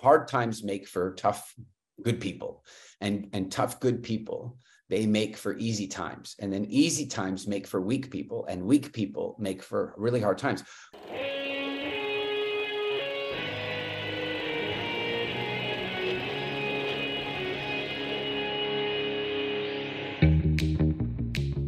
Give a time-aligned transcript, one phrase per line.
[0.00, 1.54] hard times make for tough
[2.02, 2.64] good people.
[3.00, 6.36] And and tough good people they make for easy times.
[6.38, 10.38] And then easy times make for weak people and weak people make for really hard
[10.38, 10.62] times.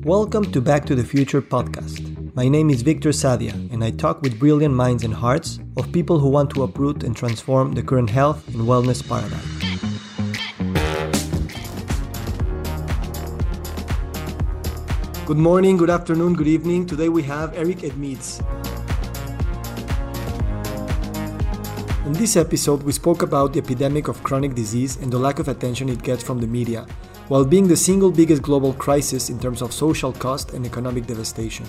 [0.05, 2.18] Welcome to Back to the Future podcast.
[2.39, 6.21] My name is Victor Sadia, and I talk with brilliant minds and hearts of people
[6.21, 9.43] who want to uproot and transform the current health and wellness paradigm.
[15.27, 16.87] Good morning, good afternoon, good evening.
[16.87, 18.39] Today we have Eric Edmeades.
[22.07, 25.49] In this episode, we spoke about the epidemic of chronic disease and the lack of
[25.49, 26.87] attention it gets from the media
[27.27, 31.67] while being the single biggest global crisis in terms of social cost and economic devastation.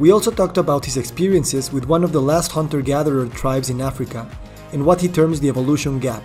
[0.00, 3.82] We also talked about his experiences with one of the last hunter gatherer tribes in
[3.82, 4.26] Africa
[4.72, 6.22] and what he terms the evolution gap.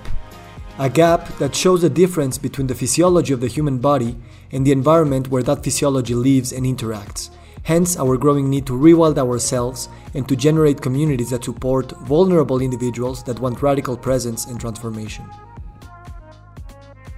[0.79, 4.15] A gap that shows the difference between the physiology of the human body
[4.54, 7.32] and the environment where that physiology lives and interacts.
[7.63, 13.26] Hence, our growing need to rewild ourselves and to generate communities that support vulnerable individuals
[13.26, 15.29] that want radical presence and transformation.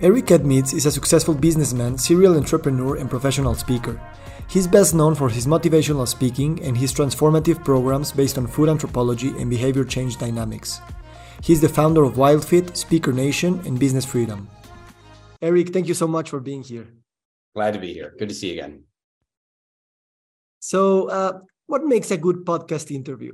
[0.01, 4.01] Eric Edmeades is a successful businessman, serial entrepreneur, and professional speaker.
[4.49, 9.29] He's best known for his motivational speaking and his transformative programs based on food anthropology
[9.37, 10.79] and behavior change dynamics.
[11.43, 14.49] He's the founder of WildFit, Speaker Nation, and Business Freedom.
[15.41, 16.87] Eric, thank you so much for being here.
[17.53, 18.15] Glad to be here.
[18.17, 18.83] Good to see you again.
[20.59, 23.33] So, uh, what makes a good podcast interview?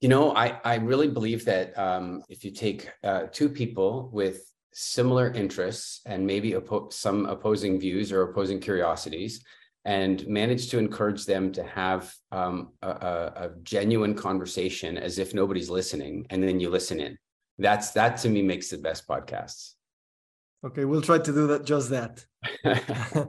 [0.00, 4.40] You know, I, I really believe that um, if you take uh, two people with
[4.78, 9.44] similar interests and maybe oppo- some opposing views or opposing curiosities
[9.84, 15.68] and manage to encourage them to have um, a, a, genuine conversation as if nobody's
[15.68, 17.18] listening and then you listen in.
[17.58, 19.74] That's that to me makes the best podcasts.
[20.64, 22.24] Okay we'll try to do that just that.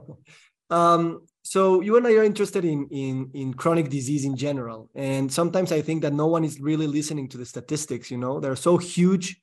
[0.70, 5.32] Um, so you and i are interested in in in chronic disease in general and
[5.32, 8.38] sometimes i think that no one is really listening to the statistics you know?
[8.38, 9.40] They're so huge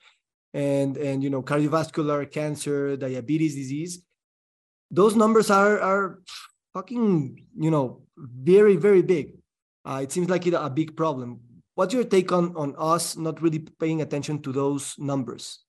[0.53, 4.01] and and you know cardiovascular cancer diabetes disease
[4.91, 6.19] those numbers are are
[6.73, 9.33] fucking you know very very big.
[9.85, 11.39] Uh, it seems like it a big problem.
[11.75, 15.63] What's your take on on us not really paying attention to those numbers?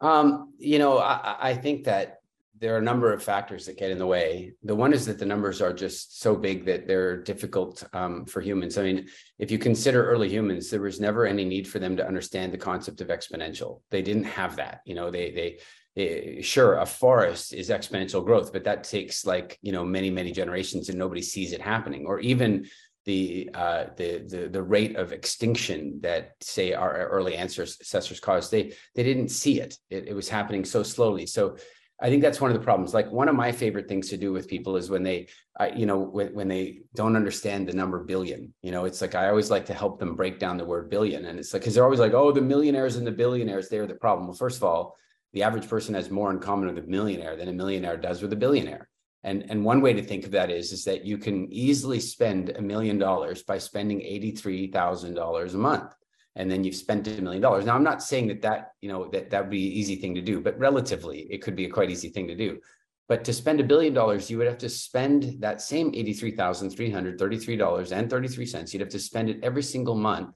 [0.00, 2.15] Um you know i i think that
[2.58, 4.52] there are a number of factors that get in the way.
[4.62, 8.40] The one is that the numbers are just so big that they're difficult um, for
[8.40, 8.78] humans.
[8.78, 9.08] I mean,
[9.38, 12.58] if you consider early humans, there was never any need for them to understand the
[12.58, 13.80] concept of exponential.
[13.90, 14.80] They didn't have that.
[14.86, 15.58] You know, they they,
[15.94, 20.32] they sure a forest is exponential growth, but that takes like you know many many
[20.32, 22.06] generations, and nobody sees it happening.
[22.06, 22.66] Or even
[23.04, 28.72] the uh, the the the rate of extinction that say our early ancestors caused, they
[28.94, 29.78] they didn't see it.
[29.90, 31.26] It, it was happening so slowly.
[31.26, 31.56] So
[32.00, 32.92] I think that's one of the problems.
[32.92, 35.28] Like one of my favorite things to do with people is when they,
[35.74, 38.52] you know, when, when they don't understand the number billion.
[38.62, 41.24] You know, it's like I always like to help them break down the word billion,
[41.24, 43.94] and it's like because they're always like, oh, the millionaires and the billionaires, they're the
[43.94, 44.26] problem.
[44.26, 44.96] Well, first of all,
[45.32, 48.32] the average person has more in common with a millionaire than a millionaire does with
[48.32, 48.88] a billionaire.
[49.24, 52.50] And and one way to think of that is is that you can easily spend
[52.50, 55.94] a million dollars by spending eighty three thousand dollars a month
[56.36, 57.64] and then you've spent a million dollars.
[57.64, 60.14] Now, I'm not saying that that you know that that would be an easy thing
[60.14, 62.60] to do, but relatively, it could be a quite easy thing to do.
[63.08, 66.70] But to spend a billion dollars, you would have to spend that same eighty-three thousand
[66.70, 68.72] three hundred thirty-three dollars and thirty-three cents.
[68.72, 70.30] You'd have to spend it every single month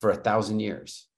[0.00, 1.08] for a thousand years.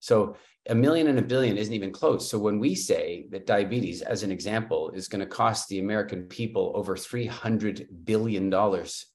[0.00, 0.36] So
[0.68, 2.28] a million and a billion isn't even close.
[2.30, 6.24] So when we say that diabetes, as an example, is going to cost the American
[6.24, 9.06] people over three hundred billion dollars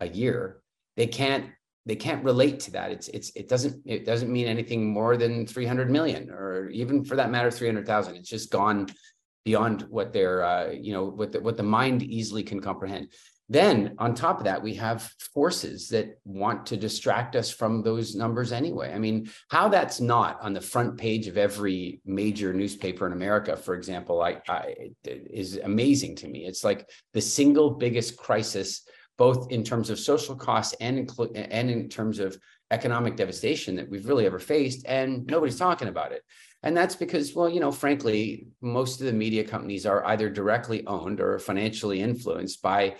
[0.00, 0.62] a year,
[0.96, 1.46] they can't
[1.84, 2.90] they can't relate to that.
[2.90, 7.16] It's it's it doesn't it doesn't mean anything more than 300 million or even for
[7.16, 8.16] that matter 300,000.
[8.16, 8.86] It's just gone
[9.44, 13.08] beyond what their uh, you know what the, what the mind easily can comprehend.
[13.48, 18.14] Then on top of that, we have forces that want to distract us from those
[18.14, 18.94] numbers anyway.
[18.94, 23.54] I mean, how that's not on the front page of every major newspaper in America,
[23.56, 24.74] for example, I, I
[25.04, 26.46] is amazing to me.
[26.46, 28.88] It's like the single biggest crisis
[29.26, 32.36] both in terms of social costs and, inclu- and in terms of
[32.72, 36.22] economic devastation that we've really ever faced, and nobody's talking about it.
[36.64, 40.84] And that's because, well, you know, frankly, most of the media companies are either directly
[40.88, 42.96] owned or financially influenced by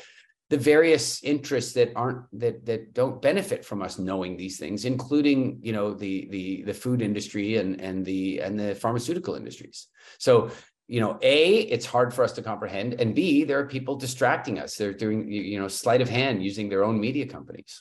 [0.53, 5.39] the various interests that aren't that that don't benefit from us knowing these things, including,
[5.67, 9.79] you know, the the the food industry and and the and the pharmaceutical industries.
[10.19, 10.51] So
[10.93, 11.41] you know a
[11.75, 14.71] it's hard for us to comprehend and b there are people distracting us.
[14.77, 17.73] They're doing you know sleight of hand using their own media companies.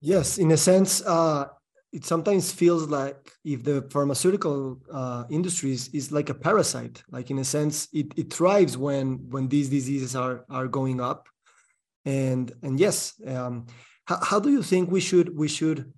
[0.00, 1.48] Yes in a sense uh
[1.96, 4.56] it sometimes feels like if the pharmaceutical
[5.00, 9.46] uh, industries is like a parasite like in a sense it, it thrives when when
[9.54, 11.28] these diseases are are going up.
[12.06, 12.96] And and yes
[13.34, 13.66] um,
[14.08, 15.92] how, how do you think we should we should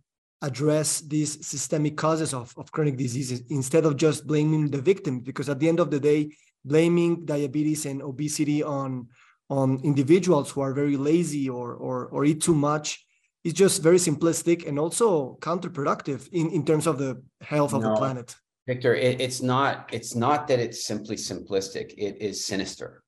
[0.46, 5.48] address these systemic causes of, of chronic diseases instead of just blaming the victim because
[5.48, 6.30] at the end of the day
[6.64, 9.08] blaming diabetes and obesity on
[9.48, 13.04] on individuals who are very lazy or or, or eat too much
[13.44, 17.90] is just very simplistic and also counterproductive in, in terms of the health of no,
[17.90, 18.34] the planet.
[18.66, 21.94] Victor, it, it's not it's not that it's simply simplistic.
[21.96, 23.02] It is sinister.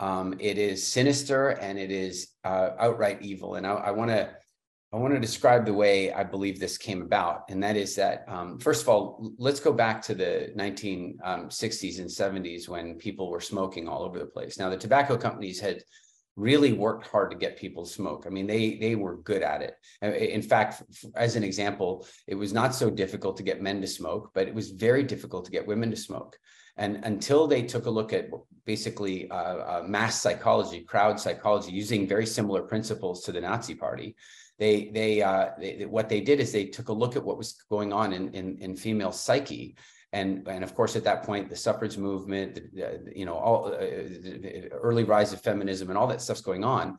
[0.00, 3.56] Um, it is sinister and it is uh, outright evil.
[3.56, 4.30] And I want to
[4.92, 8.24] I want to describe the way I believe this came about, and that is that
[8.28, 13.28] um, first of all, let's go back to the 1960s um, and 70s when people
[13.30, 14.58] were smoking all over the place.
[14.58, 15.82] Now, the tobacco companies had
[16.36, 18.24] really worked hard to get people to smoke.
[18.26, 19.74] I mean, they they were good at it.
[20.02, 20.82] In fact,
[21.14, 24.54] as an example, it was not so difficult to get men to smoke, but it
[24.54, 26.38] was very difficult to get women to smoke.
[26.76, 28.28] And until they took a look at
[28.66, 34.14] basically uh, uh, mass psychology, crowd psychology, using very similar principles to the Nazi Party,
[34.58, 37.56] they they, uh, they what they did is they took a look at what was
[37.70, 39.76] going on in in, in female psyche.
[40.12, 43.78] And and of course at that point the suffrage movement the, you know all uh,
[43.78, 46.96] the early rise of feminism and all that stuff's going on.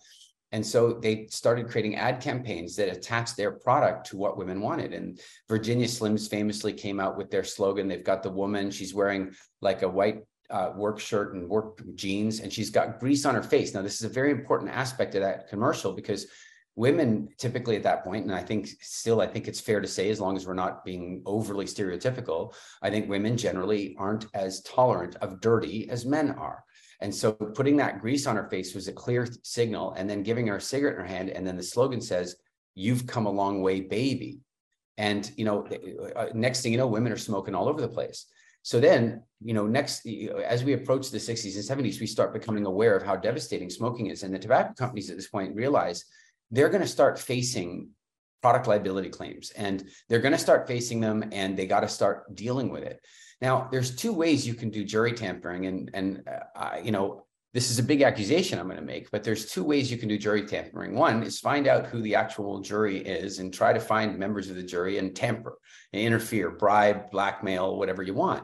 [0.54, 4.94] And so they started creating ad campaigns that attached their product to what women wanted.
[4.94, 5.20] And
[5.50, 8.72] virginia slims famously came out with their slogan they've got the woman.
[8.72, 10.20] She's wearing like a white
[10.50, 13.74] uh, work shirt and work jeans and she's got grease on her face.
[13.74, 16.28] Now this is a very important aspect of that commercial because
[16.78, 20.10] women typically at that point and i think still i think it's fair to say
[20.10, 25.16] as long as we're not being overly stereotypical i think women generally aren't as tolerant
[25.18, 26.64] of dirty as men are.
[27.00, 30.48] And so putting that grease on her face was a clear signal and then giving
[30.48, 32.36] her a cigarette in her hand and then the slogan says
[32.74, 34.40] you've come a long way baby.
[34.98, 35.68] And you know
[36.16, 38.26] uh, next thing you know women are smoking all over the place.
[38.64, 40.08] So then you know next
[40.44, 44.08] as we approach the 60s and 70s we start becoming aware of how devastating smoking
[44.08, 46.04] is and the tobacco companies at this point realize
[46.52, 47.90] they're going to start facing
[48.42, 52.34] product liability claims and they're going to start facing them and they got to start
[52.36, 53.02] dealing with it.
[53.42, 56.24] Now there's two ways you can do jury tampering and and
[56.56, 57.24] uh, you know
[57.54, 60.10] this is a big accusation i'm going to make but there's two ways you can
[60.10, 60.96] do jury tampering.
[60.96, 64.56] One is find out who the actual jury is and try to find members of
[64.56, 65.58] the jury and tamper
[65.94, 68.44] and interfere bribe blackmail whatever you want.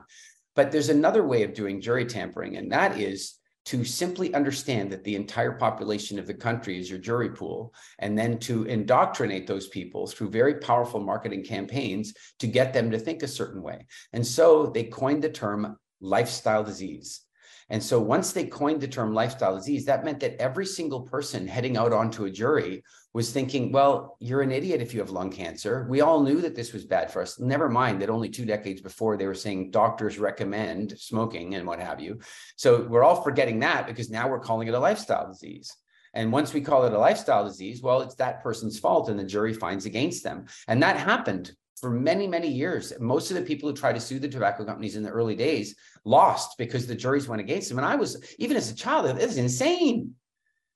[0.56, 3.36] But there's another way of doing jury tampering and that is
[3.66, 8.18] to simply understand that the entire population of the country is your jury pool, and
[8.18, 13.24] then to indoctrinate those people through very powerful marketing campaigns to get them to think
[13.24, 13.86] a certain way.
[14.12, 17.22] And so they coined the term lifestyle disease.
[17.70, 21.48] And so once they coined the term lifestyle disease, that meant that every single person
[21.48, 22.84] heading out onto a jury
[23.14, 25.86] was thinking, well, you're an idiot if you have lung cancer.
[25.90, 27.40] We all knew that this was bad for us.
[27.40, 31.80] Never mind that only two decades before they were saying doctors recommend smoking and what
[31.80, 32.20] have you.
[32.56, 35.76] So we're all forgetting that because now we're calling it a lifestyle disease.
[36.16, 39.24] And once we call it a lifestyle disease, well, it's that person's fault and the
[39.24, 40.46] jury finds against them.
[40.68, 42.94] And that happened for many, many years.
[42.98, 45.76] Most of the people who tried to sue the tobacco companies in the early days
[46.06, 47.78] lost because the juries went against them.
[47.78, 50.16] And I was, even as a child, it was insane.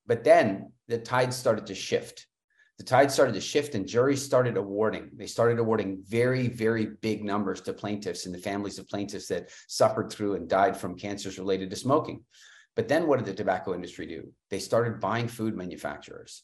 [0.06, 2.28] But then the tide started to shift.
[2.78, 5.12] The tide started to shift and juries started awarding.
[5.16, 9.50] They started awarding very, very big numbers to plaintiffs and the families of plaintiffs that
[9.70, 12.26] suffered through and died from cancers related to smoking.
[12.76, 14.34] But then what did the tobacco industry do?
[14.50, 16.44] They started buying food manufacturers.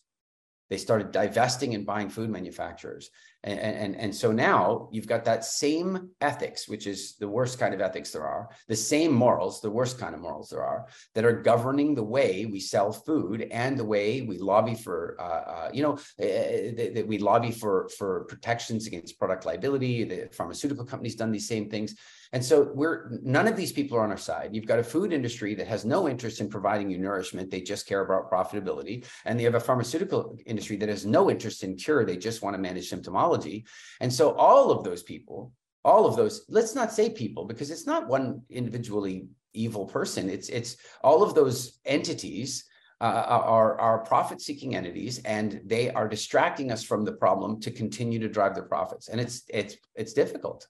[0.70, 3.10] They started divesting and buying food manufacturers.
[3.44, 7.74] And, and, and so now you've got that same ethics, which is the worst kind
[7.74, 11.26] of ethics there are, the same morals, the worst kind of morals there are, that
[11.26, 15.70] are governing the way we sell food and the way we lobby for, uh, uh,
[15.74, 20.06] you know, that uh, we lobby for, for protections against product liability.
[20.06, 21.96] The pharmaceutical companies done these same things.
[22.34, 24.50] And so we're none of these people are on our side.
[24.54, 27.52] You've got a food industry that has no interest in providing you nourishment.
[27.52, 29.06] They just care about profitability.
[29.26, 32.04] And you have a pharmaceutical industry that has no interest in cure.
[32.04, 33.66] They just want to manage symptomology.
[34.02, 35.54] And so all of those people,
[35.86, 40.30] all of those, let's not say people, because it's not one individually evil person.
[40.30, 42.66] It's it's all of those entities
[43.00, 47.70] uh, are, are profit seeking entities and they are distracting us from the problem to
[47.70, 49.10] continue to drive the profits.
[49.10, 50.68] And it's it's it's difficult.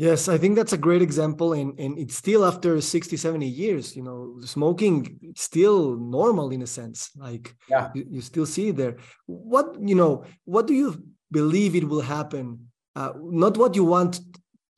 [0.00, 1.52] Yes, I think that's a great example.
[1.52, 6.66] And, and it's still after 60, 70 years, you know, smoking still normal in a
[6.66, 7.10] sense.
[7.14, 7.90] Like yeah.
[7.94, 8.96] you, you still see it there.
[9.26, 12.70] What, you know, what do you believe it will happen?
[12.96, 14.20] Uh, not what you want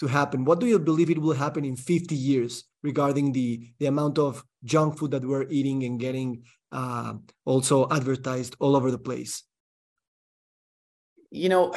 [0.00, 0.44] to happen.
[0.44, 4.44] What do you believe it will happen in 50 years regarding the, the amount of
[4.64, 7.14] junk food that we're eating and getting uh,
[7.44, 9.44] also advertised all over the place?
[11.30, 11.72] You know,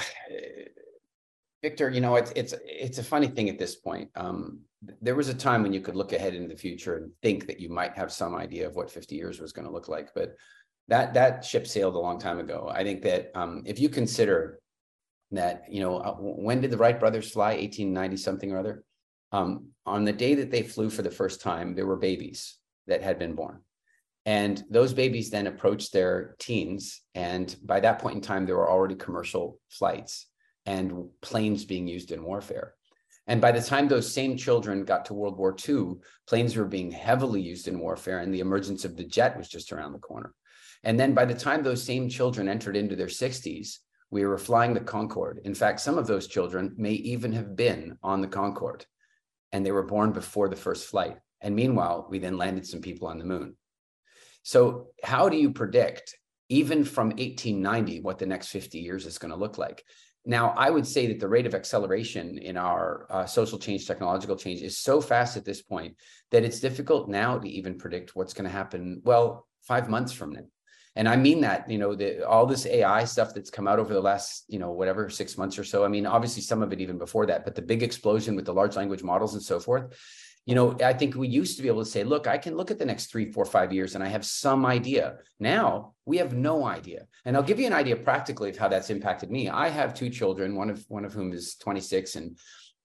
[1.66, 4.12] Victor, you know, it's it's it's a funny thing at this point.
[4.16, 4.60] Um,
[5.02, 7.60] there was a time when you could look ahead into the future and think that
[7.60, 10.36] you might have some idea of what 50 years was going to look like, but
[10.90, 12.72] that that ship sailed a long time ago.
[12.72, 14.60] I think that um, if you consider
[15.32, 17.56] that, you know, uh, when did the Wright brothers fly?
[17.56, 18.84] 1890 something or other.
[19.32, 23.02] Um, on the day that they flew for the first time, there were babies that
[23.02, 23.62] had been born.
[24.28, 27.02] And those babies then approached their teens.
[27.16, 30.28] And by that point in time, there were already commercial flights
[30.66, 32.74] and planes being used in warfare.
[33.28, 35.96] And by the time those same children got to World War II,
[36.28, 39.72] planes were being heavily used in warfare, and the emergence of the jet was just
[39.72, 40.34] around the corner.
[40.84, 43.80] And then by the time those same children entered into their 60s,
[44.12, 45.42] we were flying the Concorde.
[45.44, 48.86] In fact, some of those children may even have been on the Concorde,
[49.52, 51.18] and they were born before the first flight.
[51.42, 53.58] And meanwhile, we then landed some people on the moon.
[54.44, 56.16] So, how do you predict,
[56.50, 59.84] even from 1890, what the next 50 years is going to look like?
[60.26, 64.36] Now, I would say that the rate of acceleration in our uh, social change, technological
[64.36, 65.96] change is so fast at this point
[66.32, 70.34] that it's difficult now to even predict what's going to happen, well, five months from
[70.34, 70.42] now.
[70.96, 73.94] And I mean that, you know, the, all this AI stuff that's come out over
[73.94, 75.84] the last, you know, whatever, six months or so.
[75.84, 78.54] I mean, obviously some of it even before that, but the big explosion with the
[78.54, 79.94] large language models and so forth,
[80.46, 82.70] you know, I think we used to be able to say, look, I can look
[82.70, 85.18] at the next three, four, five years and I have some idea.
[85.40, 87.08] Now we have no idea.
[87.26, 89.50] And I'll give you an idea practically of how that's impacted me.
[89.50, 92.38] I have two children, one of one of whom is 26 and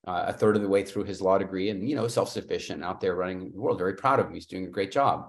[0.07, 3.01] uh, a third of the way through his law degree and you know self-sufficient out
[3.01, 5.29] there running the world very proud of him he's doing a great job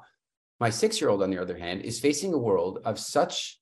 [0.61, 3.59] my six-year-old on the other hand is facing a world of such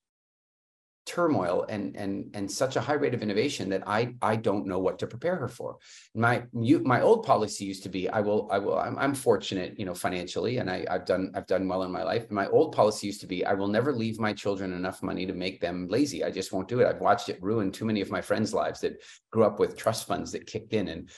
[1.05, 4.79] turmoil and and and such a high rate of innovation that I I don't know
[4.79, 5.77] what to prepare her for.
[6.13, 9.79] My you, my old policy used to be I will I will I'm, I'm fortunate
[9.79, 12.29] you know financially and I I've done I've done well in my life.
[12.29, 15.33] My old policy used to be I will never leave my children enough money to
[15.33, 16.23] make them lazy.
[16.23, 16.87] I just won't do it.
[16.87, 19.01] I've watched it ruin too many of my friends' lives that
[19.31, 21.09] grew up with trust funds that kicked in and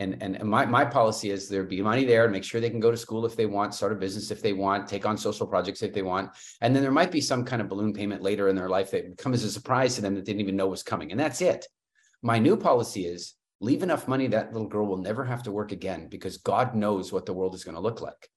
[0.00, 2.90] and, and, my, my policy is there be money there make sure they can go
[2.90, 5.82] to school if they want, start a business if they want, take on social projects
[5.82, 6.30] if they want.
[6.60, 9.18] And then there might be some kind of balloon payment later in their life that
[9.18, 11.10] comes as a surprise to them that they didn't even know was coming.
[11.10, 11.66] And that's it.
[12.22, 15.72] My new policy is leave enough money that little girl will never have to work
[15.72, 18.30] again because God knows what the world is going to look like.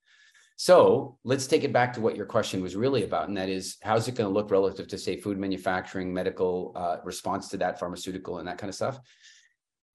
[0.56, 3.78] So let's take it back to what your question was really about, and that is
[3.82, 7.80] how's it going to look relative to, say, food manufacturing, medical uh, response to that,
[7.80, 9.00] pharmaceutical, and that kind of stuff.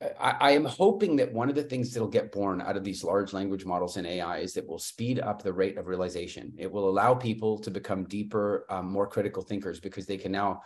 [0.00, 3.02] I, I, am hoping that one of the things that'll get born out of these
[3.02, 6.52] large language models and AI is that will speed up the rate of realization.
[6.56, 10.62] It will allow people to become deeper, um, more critical thinkers because they can now,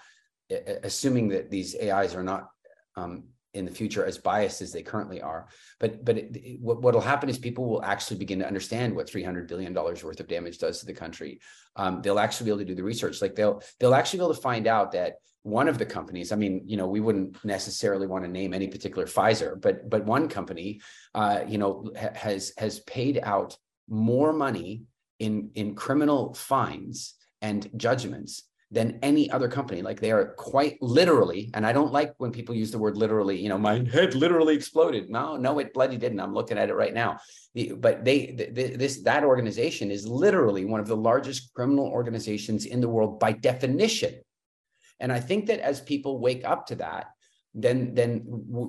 [0.83, 2.49] assuming that these AIs are not
[2.97, 3.25] um,
[3.55, 5.49] in the future as biased as they currently are.
[5.79, 9.49] But but it, what will happen is people will actually begin to understand what 300
[9.49, 11.41] billion dollars worth of damage does to the country.
[11.77, 13.23] Um, they'll actually be able to do the research.
[13.23, 16.37] Like they'll they'll actually be able to find out that one of the companies i
[16.37, 20.29] mean you know we wouldn't necessarily want to name any particular pfizer but but one
[20.29, 20.81] company
[21.15, 23.57] uh, you know ha- has has paid out
[23.89, 24.83] more money
[25.19, 29.83] in in criminal fines and judgments than any other company.
[29.83, 33.37] Like they are quite literally and i don't like when people use the word literally
[33.39, 35.11] you know my head literally exploded.
[35.11, 36.21] No no it bloody didn't.
[36.21, 37.19] I'm looking at it right now.
[37.77, 38.19] But they
[38.53, 43.33] this that organization is literally one of the largest criminal organizations in the world by
[43.33, 44.15] definition
[45.03, 47.09] and I think that as people wake up to that,
[47.55, 48.23] then then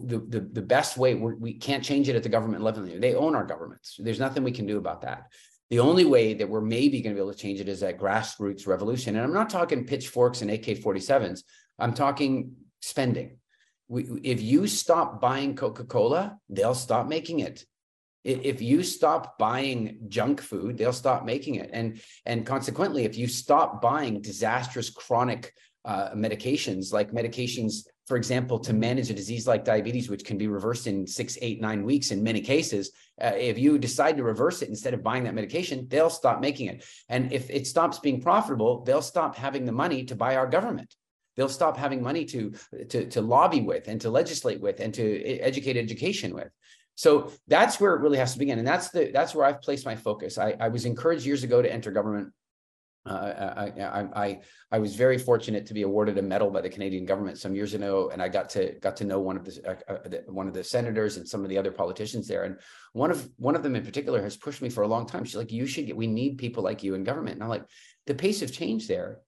[0.06, 2.84] the, the, the best way we can't change it at the government level.
[2.84, 3.96] They own our governments.
[3.98, 5.32] There's nothing we can do about that.
[5.70, 7.98] The only way that we're maybe going to be able to change it is that
[7.98, 9.16] grassroots revolution.
[9.16, 11.44] And I'm not talking pitchforks and AK-47s.
[11.80, 13.38] I'm talking spending.
[13.88, 17.66] We, if you stop buying Coca-Cola, they'll stop making it
[18.24, 23.28] if you stop buying junk food they'll stop making it and and consequently if you
[23.28, 25.54] stop buying disastrous chronic
[25.86, 30.48] uh, medications, like medications, for example, to manage a disease like diabetes, which can be
[30.48, 32.92] reversed in six, eight, nine weeks in many cases.
[33.22, 36.68] Uh, if you decide to reverse it instead of buying that medication, they'll stop making
[36.68, 36.86] it.
[37.10, 40.94] And if it stops being profitable, they'll stop having the money to buy our government.
[41.36, 42.54] They'll stop having money to,
[42.90, 46.50] to, to lobby with and to legislate with and to educate education with.
[46.96, 48.60] So that's where it really has to begin.
[48.60, 50.38] And that's the that's where I've placed my focus.
[50.38, 52.32] I, I was encouraged years ago to enter government
[53.06, 54.40] uh, I, I, I,
[54.72, 57.74] I was very fortunate to be awarded a medal by the Canadian government some years
[57.74, 60.48] ago, and I got to got to know one of the, uh, uh, the, one
[60.48, 62.44] of the senators and some of the other politicians there.
[62.44, 62.60] And
[62.94, 65.26] one of one of them in particular has pushed me for a long time.
[65.26, 65.98] She's like, "You should get.
[65.98, 67.66] We need people like you in government." And I'm like,
[68.08, 69.20] the pace of change there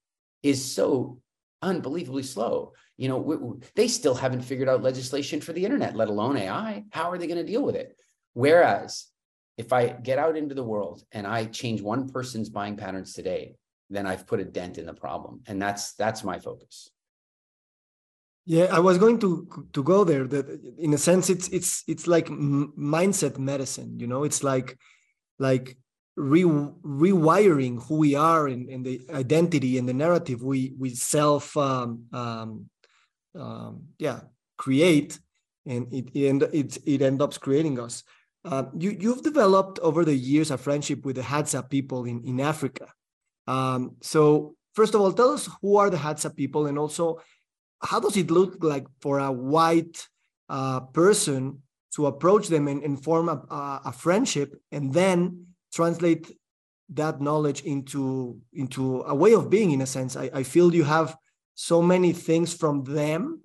[0.42, 1.20] is so
[1.62, 2.74] unbelievably slow.
[2.96, 6.38] You know, we, we, they still haven't figured out legislation for the internet, let alone
[6.38, 6.86] AI.
[6.92, 7.98] How are they going to deal with it?
[8.34, 9.08] Whereas
[9.58, 13.56] if I get out into the world and I change one person's buying patterns today,
[13.90, 15.42] then I've put a dent in the problem.
[15.48, 16.90] And that's that's my focus.
[18.46, 20.28] Yeah, I was going to to go there.
[20.28, 24.00] That in a sense, it's it's it's like mindset medicine.
[24.00, 24.78] You know, it's like
[25.40, 25.78] like
[26.16, 31.58] re, rewiring who we are and, and the identity and the narrative we we self
[31.58, 32.70] um, um,
[33.38, 34.22] um, yeah
[34.58, 35.20] create,
[35.66, 38.04] and it it it, it ends up creating us.
[38.44, 42.40] Uh, you you've developed over the years a friendship with the Hadza people in in
[42.40, 42.94] Africa.
[43.48, 47.22] Um, so first of all, tell us who are the Hadza people, and also
[47.82, 50.08] how does it look like for a white
[50.50, 51.62] uh, person
[51.96, 56.32] to approach them and, and form a, a, friendship and then translate
[56.90, 60.16] that knowledge into into a way of being in a sense?
[60.16, 61.16] I, I feel you have
[61.56, 63.42] so many things from them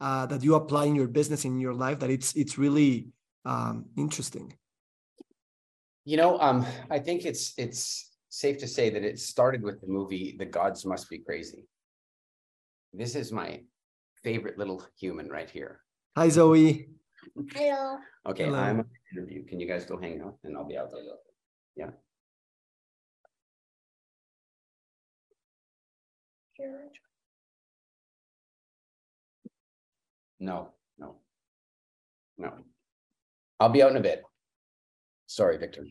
[0.00, 3.08] uh, that you apply in your business in your life that it's it's really
[3.44, 4.54] um, interesting.
[6.04, 9.86] You know um, i think it's it's safe to say that it started with the
[9.86, 11.66] movie the gods must be crazy
[12.92, 13.60] this is my
[14.22, 15.80] favorite little human right here.
[16.16, 16.88] Hi, Zoe.
[17.52, 17.98] Hello.
[18.28, 18.58] Okay, Hello.
[18.58, 19.44] I'm on interview.
[19.44, 21.00] Can you guys go hang out and I'll be out there?
[21.76, 21.90] Yeah.
[30.40, 31.16] No, no,
[32.36, 32.52] no.
[33.60, 34.22] I'll be out in a bit.
[35.26, 35.86] Sorry, Victor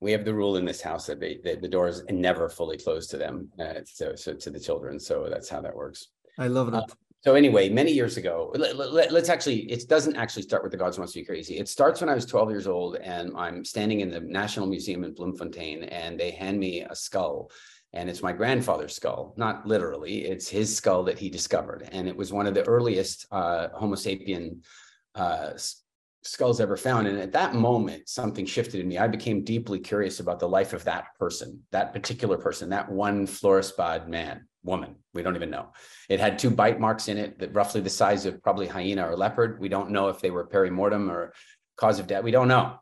[0.00, 3.18] we have the rule in this house that they, the doors never fully close to
[3.18, 5.00] them, uh, so, so to the children.
[5.00, 6.08] So that's how that works.
[6.38, 6.84] I love that.
[6.84, 6.86] Uh,
[7.22, 10.78] so anyway, many years ago, let, us let, actually, it doesn't actually start with the
[10.78, 11.58] gods must be crazy.
[11.58, 15.02] It starts when I was 12 years old and I'm standing in the National Museum
[15.02, 17.50] in Bloemfontein and they hand me a skull
[17.92, 21.88] and it's my grandfather's skull, not literally, it's his skull that he discovered.
[21.90, 24.58] And it was one of the earliest uh, Homo sapien
[25.14, 25.50] uh,
[26.22, 27.06] skulls ever found.
[27.06, 28.98] And at that moment, something shifted in me.
[28.98, 33.26] I became deeply curious about the life of that person, that particular person, that one
[33.26, 34.96] Florisbad man, woman.
[35.14, 35.72] We don't even know.
[36.08, 39.16] It had two bite marks in it that roughly the size of probably hyena or
[39.16, 39.60] leopard.
[39.60, 41.32] We don't know if they were perimortem or
[41.76, 42.24] cause of death.
[42.24, 42.78] We don't know.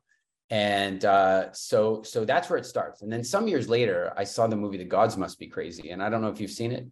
[0.49, 3.03] And uh, so, so that's where it starts.
[3.03, 5.91] And then some years later, I saw the movie The Gods Must Be Crazy.
[5.91, 6.87] And I don't know if you've seen it.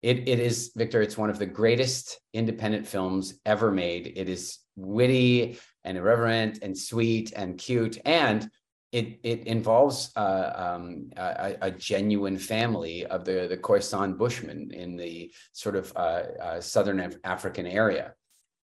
[0.00, 4.12] It, it is, Victor, it's one of the greatest independent films ever made.
[4.14, 7.98] It is witty and irreverent and sweet and cute.
[8.04, 8.50] And
[8.92, 14.96] it, it involves uh, um, a, a, genuine family of the, the Khoisan Bushmen in
[14.96, 18.14] the sort of uh, uh, Southern Af- African area.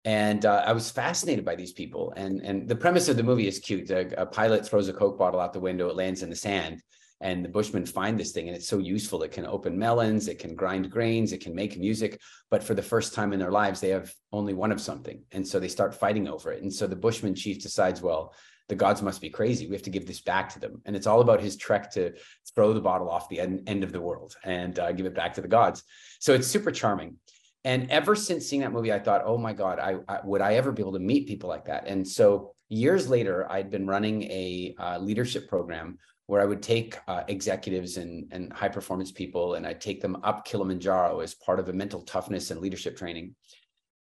[0.05, 2.13] And uh, I was fascinated by these people.
[2.15, 3.89] And, and the premise of the movie is cute.
[3.89, 6.81] A, a pilot throws a Coke bottle out the window, it lands in the sand
[7.25, 9.23] and the bushmen find this thing and it's so useful.
[9.23, 12.89] It can open melons it can grind grains it can make music but for the
[12.93, 15.95] first time in their lives they have only one of something and so they start
[15.95, 16.61] fighting over it.
[16.61, 18.33] And so the bushman chief decides well
[18.67, 19.67] the gods must be crazy.
[19.67, 20.81] We have to give this back to them.
[20.85, 22.13] And it's all about his trek to
[22.55, 25.35] throw the bottle off the end, end of the world and uh, give it back
[25.35, 25.83] to the gods.
[26.19, 27.17] So it's super charming.
[27.63, 30.51] And ever since seeing that movie i thought oh my god I, I would i
[30.53, 31.88] ever be able to meet people like that?
[31.88, 36.97] And so years later i'd been running a uh, leadership program where I would take
[37.07, 41.59] uh, executives and, and high performance people and I'd take them up Kilimanjaro as part
[41.59, 43.35] of a mental toughness and leadership training.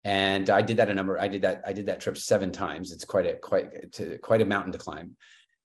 [0.05, 1.19] And I did that a number.
[1.19, 1.63] I did that.
[1.65, 2.91] I did that trip seven times.
[2.91, 5.17] It's quite a quite to, quite a mountain to climb.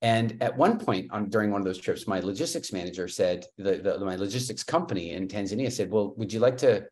[0.02, 3.76] And at one point on during one of those trips, my logistics manager said, the,
[3.76, 6.86] the, my logistics company in Tanzania said, "Well, would you like to,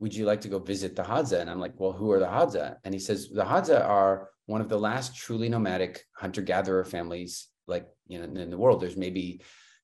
[0.00, 2.26] would you like to go visit the Hadza?" And I'm like, "Well, who are the
[2.26, 6.84] Hadza?" And he says, "The Hadza are one of the last truly nomadic hunter gatherer
[6.84, 9.40] families like you know in the world there's maybe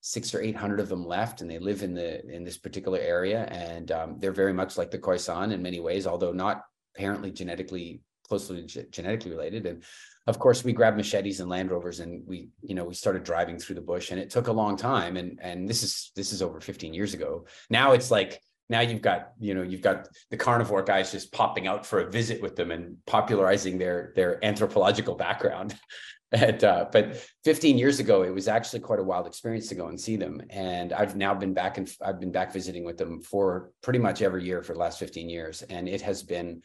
[0.06, 2.98] six or eight hundred of them left and they live in the in this particular
[2.98, 3.44] area.
[3.50, 6.62] And um, they're very much like the khoisan in many ways although not
[6.94, 9.66] apparently genetically closely ge- genetically related.
[9.66, 9.82] And
[10.28, 13.58] of course we grabbed machetes and land rovers and we you know we started driving
[13.58, 15.16] through the bush and it took a long time.
[15.16, 17.46] And and this is this is over 15 years ago.
[17.68, 21.66] Now it's like now you've got you know you've got the carnivore guys just popping
[21.66, 25.76] out for a visit with them and popularizing their their anthropological background
[26.32, 30.00] uh, but 15 years ago, it was actually quite a wild experience to go and
[30.00, 30.42] see them.
[30.50, 34.22] And I've now been back and I've been back visiting with them for pretty much
[34.22, 35.62] every year for the last 15 years.
[35.62, 36.62] And it has been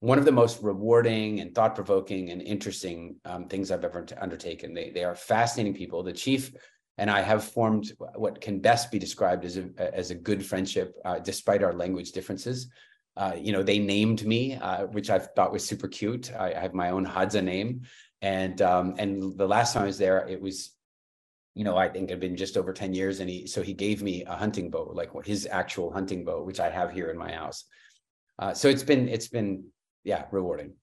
[0.00, 4.74] one of the most rewarding and thought provoking and interesting um, things I've ever undertaken.
[4.74, 6.02] They, they are fascinating people.
[6.02, 6.52] The chief
[6.98, 10.96] and I have formed what can best be described as a, as a good friendship,
[11.04, 12.68] uh, despite our language differences.
[13.16, 16.32] Uh, you know, they named me, uh, which I thought was super cute.
[16.38, 17.82] I, I have my own Hadza name,
[18.22, 20.72] and um, and the last time I was there, it was,
[21.54, 23.20] you know, I think it had been just over 10 years.
[23.20, 26.60] And he so he gave me a hunting bow, like his actual hunting bow, which
[26.60, 27.64] I have here in my house.
[28.38, 29.64] Uh, so it's been it's been
[30.04, 30.74] yeah, rewarding.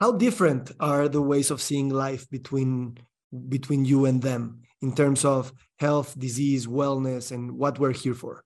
[0.00, 2.98] How different are the ways of seeing life between
[3.48, 8.45] between you and them in terms of health, disease, wellness, and what we're here for?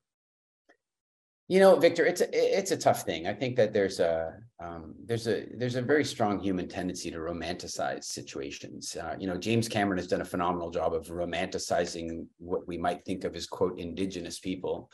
[1.51, 3.27] You know, Victor, it's a it's a tough thing.
[3.27, 7.19] I think that there's a um, there's a there's a very strong human tendency to
[7.19, 8.97] romanticize situations.
[8.97, 13.05] Uh, you know, James Cameron has done a phenomenal job of romanticizing what we might
[13.05, 14.93] think of as quote indigenous people.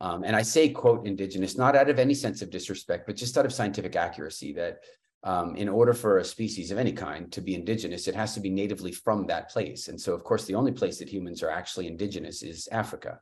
[0.00, 3.36] Um, and I say quote indigenous not out of any sense of disrespect, but just
[3.36, 4.54] out of scientific accuracy.
[4.54, 4.78] That
[5.24, 8.40] um, in order for a species of any kind to be indigenous, it has to
[8.40, 9.88] be natively from that place.
[9.88, 13.20] And so, of course, the only place that humans are actually indigenous is Africa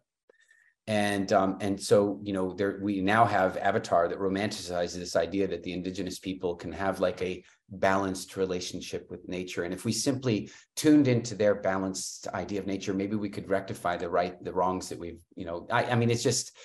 [0.89, 5.47] and um, and so you know there we now have avatar that romanticizes this idea
[5.49, 9.93] that the indigenous people can have like a balanced relationship with nature and if we
[9.93, 14.53] simply tuned into their balanced idea of nature maybe we could rectify the right the
[14.53, 16.57] wrongs that we've you know i, I mean it's just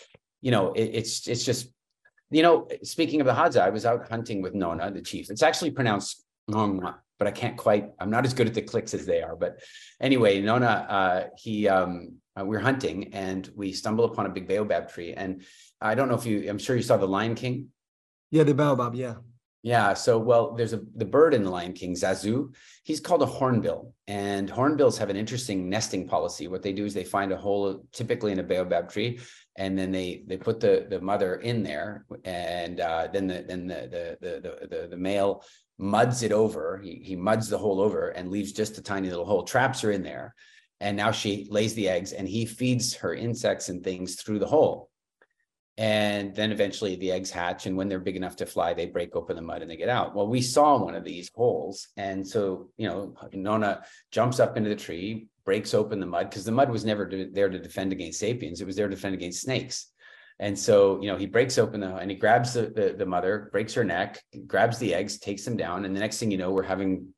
[0.42, 1.74] you know it, it's it's just
[2.30, 5.42] you know speaking of the hadza i was out hunting with nona the chief it's
[5.42, 7.92] actually pronounced Nong, but I can't quite.
[8.00, 9.36] I'm not as good at the clicks as they are.
[9.36, 9.60] But
[10.00, 14.48] anyway, Nona, uh, he um, uh, we are hunting and we stumble upon a big
[14.48, 15.14] baobab tree.
[15.14, 15.44] And
[15.80, 17.68] I don't know if you, I'm sure you saw the Lion King.
[18.32, 18.96] Yeah, the baobab.
[18.96, 19.16] Yeah.
[19.64, 19.94] Yeah.
[19.94, 22.56] So, well, there's a the bird in the Lion King, Zazu.
[22.84, 26.48] He's called a hornbill, and hornbills have an interesting nesting policy.
[26.48, 29.20] What they do is they find a hole, typically in a baobab tree,
[29.58, 33.68] and then they they put the the mother in there, and uh, then the then
[33.68, 35.44] the the the the, the male
[35.78, 36.80] muds it over.
[36.84, 39.44] He he muds the hole over and leaves just a tiny little hole.
[39.44, 40.34] Traps her in there,
[40.82, 44.48] and now she lays the eggs and he feeds her insects and things through the
[44.48, 44.90] hole.
[45.78, 49.16] And then eventually the eggs hatch and when they're big enough to fly they break
[49.16, 50.16] open the mud and they get out.
[50.16, 51.88] Well we saw one of these holes.
[51.98, 56.46] And so you know nona jumps up into the tree breaks open the mud because
[56.46, 58.60] the mud was never there to defend against sapiens.
[58.60, 59.88] It was there to defend against snakes.
[60.40, 63.50] And so you know he breaks open the and he grabs the, the, the mother
[63.52, 65.86] breaks her neck grabs the eggs takes them down.
[65.86, 67.14] And the next thing you know we're having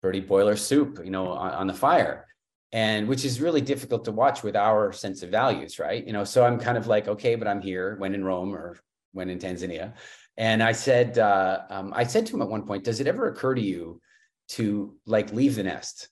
[0.00, 2.24] birdie boiler soup you know on, on the fire
[2.72, 6.06] and which is really difficult to watch with our sense of values right?
[6.06, 8.76] You know so i'm kind of like okay but i'm here when in rome or
[9.12, 9.94] when in tanzania.
[10.36, 13.28] And i said uh, um, i said to him at one point does it ever
[13.28, 14.00] occur to you
[14.48, 16.08] to like leave the nest?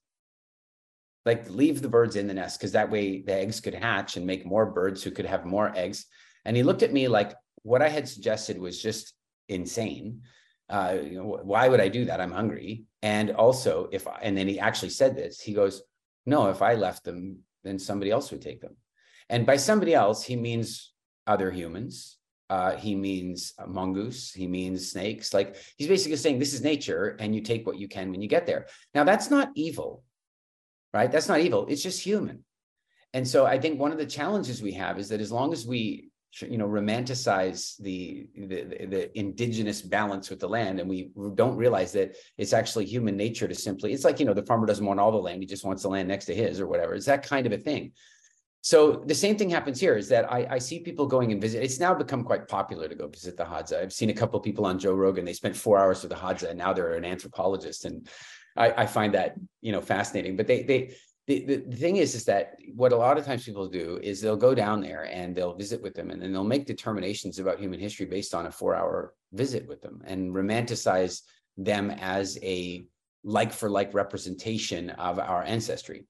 [1.25, 4.27] Like leave the birds in the nest because that way the eggs could hatch and
[4.27, 6.07] make more birds who could have more eggs.
[6.45, 9.15] And he looked at me like what i had suggested was just
[9.49, 10.23] insane.
[10.69, 12.21] Uh, you know, why would i do that?
[12.21, 12.85] I'm hungry.
[13.03, 15.83] And also if I, and then he actually said this he goes
[16.27, 18.77] no, if I left them, then somebody else would take them.
[19.29, 20.93] And by somebody else, he means
[21.27, 22.19] other humans.
[22.49, 24.33] Uh, he means mongoose.
[24.33, 25.35] He means snakes.
[25.35, 28.29] Like he's basically saying this is nature, and you take what you can when you
[28.29, 28.67] get there.
[28.95, 30.05] Now that's not evil,
[30.95, 31.11] right?
[31.11, 31.67] That's not evil.
[31.69, 32.45] It's just human.
[33.13, 35.67] And so I think one of the challenges we have is that as long as
[35.67, 36.11] we
[36.43, 41.93] you know romanticize the, the, the indigenous balance with the land and we don't realize
[41.93, 45.01] that it's actually human nature to simply it's like you know the farmer doesn't want
[45.01, 47.23] all the land he just wants the land next to his or whatever it's that
[47.23, 47.93] kind of a thing
[48.67, 51.63] so the same thing happens here is that I, I see people going and visit.
[51.63, 53.81] It's now become quite popular to go visit the Hadza.
[53.81, 55.25] I've seen a couple people on Joe Rogan.
[55.25, 58.09] They spent four hours with the Hadza, and now they're an anthropologist, and
[58.57, 60.35] I, I find that you know fascinating.
[60.37, 60.97] But they they
[61.27, 64.37] the, the, thing is is that what a lot of times people do is they'll
[64.37, 67.81] go down there and they'll visit with them and then they'll make determinations about human
[67.81, 71.23] history based on a four hour visit with them and romanticize
[71.57, 72.87] them as a
[73.25, 76.07] like for like representation of our ancestry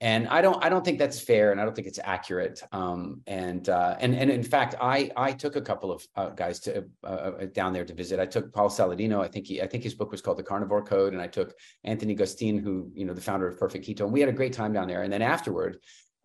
[0.00, 2.62] and I don't I don't think that's fair, and I don't think it's accurate.
[2.70, 6.60] Um, and uh, and and in fact, I I took a couple of uh, guys
[6.60, 8.20] to uh, uh, down there to visit.
[8.20, 9.22] I took Paul Saladino.
[9.22, 11.54] I think he I think his book was called The Carnivore Code, and I took
[11.84, 14.52] Anthony Gustin, who you know the founder of Perfect Keto, and we had a great
[14.52, 15.02] time down there.
[15.02, 15.78] And then afterward,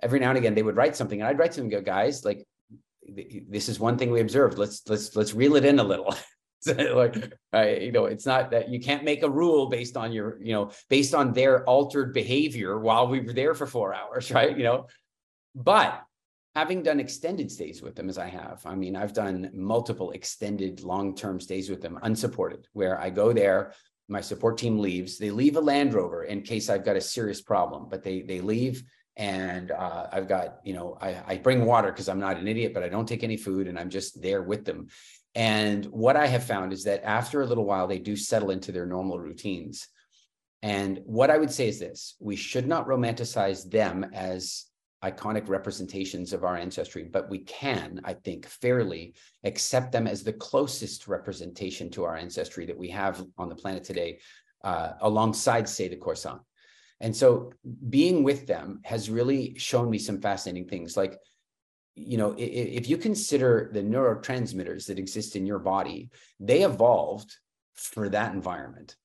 [0.04, 2.26] every now and again, they would write something, and I'd write to them, go, guys,
[2.26, 2.46] like
[3.08, 4.58] this is one thing we observed.
[4.58, 6.14] Let's let's let's reel it in a little.
[6.93, 10.39] like I, you know it's not that you can't make a rule based on your
[10.41, 14.56] you know based on their altered behavior while we were there for four hours right
[14.58, 14.88] you know
[15.56, 16.04] but
[16.56, 20.82] having done extended stays with them as i have i mean i've done multiple extended
[20.82, 23.74] long-term stays with them unsupported where i go there
[24.08, 27.41] my support team leaves they leave a land rover in case i've got a serious
[27.41, 28.84] problem but they they leave
[29.17, 32.74] and uh, I've got, you know, I, I bring water because I'm not an idiot,
[32.74, 34.88] but I don't take any food and I'm just there with them.
[35.36, 38.72] And what I have found is that after a little while, they do settle into
[38.72, 39.88] their normal routines.
[40.62, 44.65] And what I would say is this we should not romanticize them as
[45.04, 50.34] iconic representations of our ancestry, but we can, I think, fairly accept them as the
[50.34, 54.20] closest representation to our ancestry that we have on the planet today,
[54.63, 56.39] uh, alongside, say, the Khoisan.
[57.00, 57.52] And so
[57.89, 60.96] being with them has really shown me some fascinating things.
[60.96, 61.17] Like
[61.96, 67.36] you know if you consider the neurotransmitters that exist in your body they evolved
[67.74, 68.96] for that environment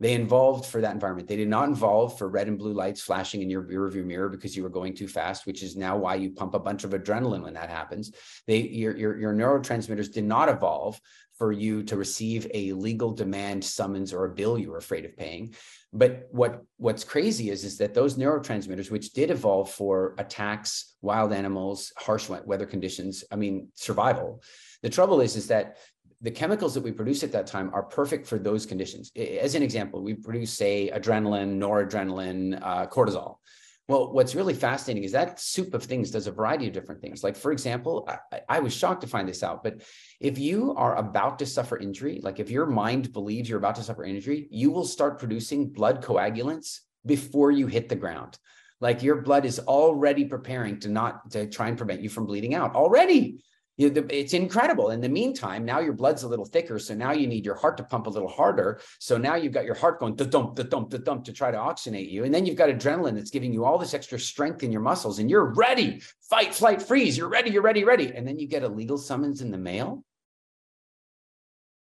[0.00, 1.28] They involved for that environment.
[1.28, 4.28] They did not involve for red and blue lights flashing in your rear view mirror
[4.28, 6.90] because you were going too fast, which is now why you pump a bunch of
[6.90, 8.12] adrenaline when that happens.
[8.46, 11.00] They your your, your neurotransmitters did not evolve
[11.38, 15.16] for you to receive a legal demand summons or a bill you were afraid of
[15.16, 15.54] paying.
[15.96, 21.32] But what what's crazy is is that those neurotransmitters, which did evolve for attacks, wild
[21.32, 24.42] animals, harsh weather conditions, I mean survival.
[24.82, 25.78] The trouble is is that
[26.20, 29.12] the chemicals that we produce at that time are perfect for those conditions.
[29.14, 33.36] As an example, we produce, say, adrenaline, noradrenaline, uh, cortisol.
[33.86, 37.22] Well, what's really fascinating is that soup of things does a variety of different things.
[37.22, 39.82] Like, for example, I, I, was shocked to find this out, but
[40.20, 43.82] if you are about to suffer injury, like if your mind believes you're about to
[43.82, 48.38] suffer injury, you will start producing blood coagulants before you hit the ground.
[48.80, 52.54] Like your blood is already preparing to not to try and prevent you from bleeding
[52.54, 53.44] out already
[53.76, 54.90] you know, it's incredible.
[54.90, 57.76] In the meantime, now your blood's a little thicker, so now you need your heart
[57.78, 58.80] to pump a little harder.
[59.00, 61.50] So now you've got your heart going the dump, the dump, the dump to try
[61.50, 64.62] to oxygenate you, and then you've got adrenaline that's giving you all this extra strength
[64.62, 66.00] in your muscles, and you're ready.
[66.30, 67.18] Fight, flight, freeze.
[67.18, 67.50] You're ready.
[67.50, 67.84] You're ready.
[67.84, 68.12] Ready.
[68.14, 70.04] And then you get a legal summons in the mail.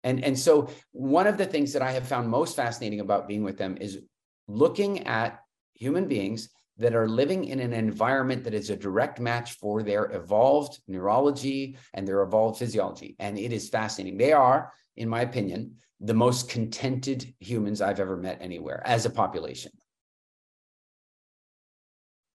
[0.05, 3.43] And and so one of the things that I have found most fascinating about being
[3.43, 3.99] with them is
[4.47, 5.41] looking at
[5.75, 10.11] human beings that are living in an environment that is a direct match for their
[10.13, 13.17] evolved neurology and their evolved physiology.
[13.19, 14.17] And it is fascinating.
[14.17, 19.11] They are, in my opinion, the most contented humans I've ever met anywhere as a
[19.11, 19.73] population.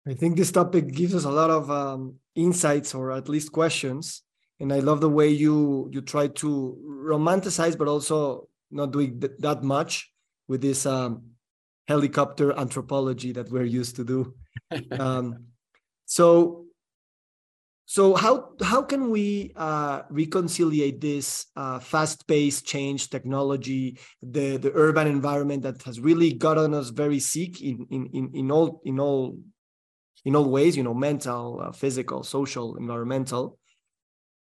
[0.08, 4.24] I think this topic gives us a lot of um, insights or at least questions.
[4.62, 9.34] And I love the way you you try to romanticize, but also not doing th-
[9.40, 10.12] that much
[10.48, 11.24] with this um,
[11.90, 14.34] helicopter anthropology that we're used to do.
[15.00, 15.26] um,
[16.06, 16.66] so,
[17.86, 25.08] so how how can we uh, reconciliate this uh, fast-paced change technology, the the urban
[25.08, 29.40] environment that has really gotten us very sick in in in, in all in all
[30.26, 33.58] in all ways, you know, mental, uh, physical, social, environmental,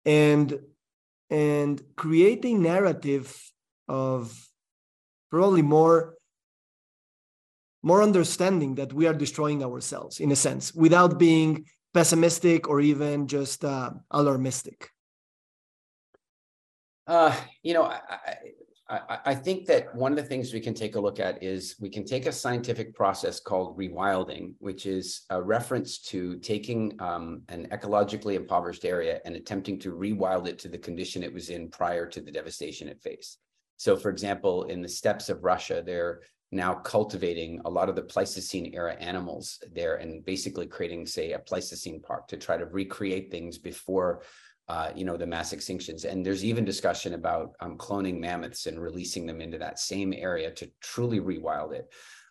[0.07, 0.59] and
[1.29, 3.29] and creating narrative
[3.89, 4.33] of
[5.31, 6.16] probably more
[7.83, 13.27] more understanding that we are destroying ourselves in a sense without being pessimistic or even
[13.27, 14.89] just uh, alarmistic.
[17.07, 18.37] Uh, you know I,
[18.89, 21.77] I, I, think that one of the things we can take a look at is
[21.81, 27.43] we can take a scientific process called rewilding which is a reference to taking um,
[27.49, 31.69] an ecologically impoverished area and attempting to rewild it to the condition it was in
[31.69, 33.39] prior to the devastation it faced.
[33.77, 36.21] So for example in the steppes of russia there
[36.57, 41.39] now cultivating a lot of the Pleistocene era animals there and basically creating, say, a
[41.39, 44.23] Pleistocene park to try to recreate things before,
[44.69, 46.05] uh, you know, the mass extinctions.
[46.05, 50.51] And there's even discussion about um, cloning mammoths and releasing them into that same area
[50.53, 51.87] to truly rewild it.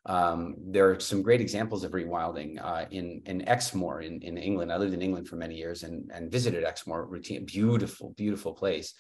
[0.08, 4.72] Um, there are some great examples of rewilding uh, in in Exmoor in, in England.
[4.72, 8.94] I lived in England for many years and, and visited Exmoor, routine, beautiful, beautiful place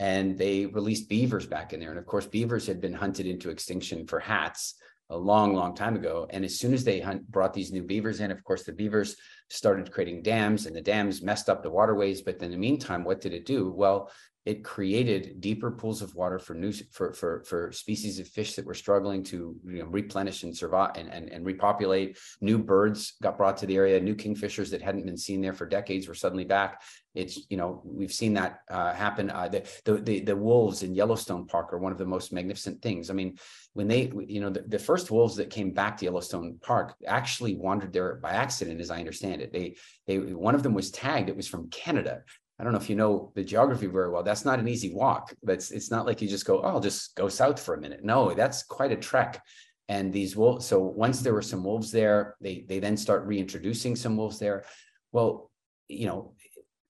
[0.00, 1.90] and they released beavers back in there.
[1.90, 4.76] And of course, beavers had been hunted into extinction for hats
[5.10, 6.26] a long, long time ago.
[6.30, 9.16] And as soon as they hunt, brought these new beavers in, of course, the beavers
[9.50, 12.22] started creating dams, and the dams messed up the waterways.
[12.22, 13.70] But in the meantime, what did it do?
[13.70, 14.10] Well,
[14.46, 18.64] it created deeper pools of water for new for for for species of fish that
[18.64, 22.18] were struggling to you know, replenish and survive and, and and repopulate.
[22.40, 24.00] New birds got brought to the area.
[24.00, 26.80] New kingfishers that hadn't been seen there for decades were suddenly back.
[27.14, 29.28] It's you know we've seen that uh, happen.
[29.30, 32.80] Uh, the, the, the the wolves in Yellowstone Park are one of the most magnificent
[32.80, 33.10] things.
[33.10, 33.36] I mean,
[33.74, 37.56] when they you know the, the first wolves that came back to Yellowstone Park actually
[37.56, 39.52] wandered there by accident, as I understand it.
[39.52, 39.76] They
[40.06, 41.28] they one of them was tagged.
[41.28, 42.22] It was from Canada
[42.60, 44.22] I don't know if you know the geography very well.
[44.22, 45.32] That's not an easy walk.
[45.42, 48.04] That's it's not like you just go, oh, I'll just go south for a minute.
[48.04, 49.42] No, that's quite a trek.
[49.88, 53.96] And these wolves, so once there were some wolves there, they they then start reintroducing
[53.96, 54.64] some wolves there.
[55.10, 55.50] Well,
[55.88, 56.34] you know,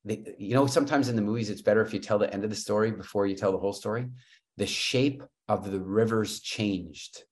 [0.04, 2.50] they, you know, sometimes in the movies it's better if you tell the end of
[2.50, 4.09] the story before you tell the whole story.
[4.56, 7.22] The shape of the rivers changed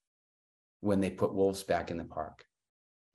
[0.80, 2.44] when they put wolves back in the park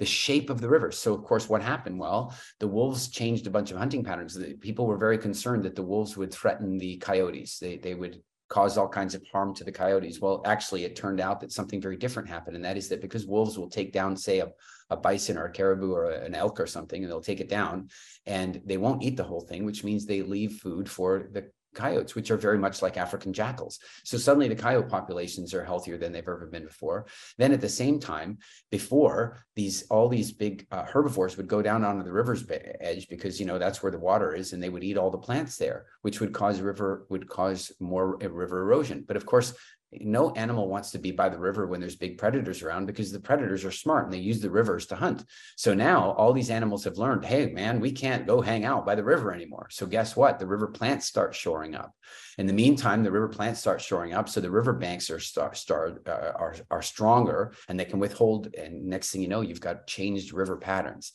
[0.04, 0.92] the shape of the river.
[0.92, 1.98] So, of course, what happened?
[1.98, 4.34] Well, the wolves changed a bunch of hunting patterns.
[4.34, 7.58] The people were very concerned that the wolves would threaten the coyotes.
[7.58, 10.20] They, they would cause all kinds of harm to the coyotes.
[10.20, 12.58] Well, actually, it turned out that something very different happened.
[12.58, 14.50] And that is that because wolves will take down, say, a,
[14.89, 17.48] a bison or a caribou or a, an elk or something, and they'll take it
[17.48, 17.88] down
[18.26, 22.15] and they won't eat the whole thing, which means they leave food for the coyotes,
[22.15, 23.79] which are very much like African jackals.
[24.03, 27.07] So suddenly the coyote populations are healthier than they've ever been before.
[27.38, 28.38] Then at the same time,
[28.71, 32.43] before these all these big uh, herbivores would go down onto the river's
[32.79, 35.17] edge because you know that's where the water is, and they would eat all the
[35.17, 39.03] plants there, which would cause river would cause more river erosion.
[39.07, 39.53] But of course,
[40.01, 43.19] no animal wants to be by the river when there's big predators around because the
[43.19, 45.25] predators are smart and they use the rivers to hunt.
[45.56, 48.95] So now all these animals have learned, hey, man, we can't go hang out by
[48.95, 49.67] the river anymore.
[49.71, 50.39] So guess what?
[50.39, 51.93] The river plants start shoring up.
[52.38, 54.29] In the meantime, the river plants start shoring up.
[54.29, 58.53] So the river banks are start, uh, are, are stronger and they can withhold.
[58.56, 61.13] And next thing you know, you've got changed river patterns.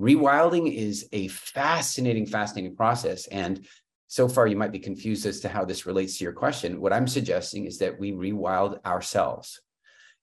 [0.00, 3.26] Rewilding is a fascinating, fascinating process.
[3.28, 3.66] And
[4.14, 6.80] so far you might be confused as to how this relates to your question.
[6.80, 9.60] What I'm suggesting is that we rewild ourselves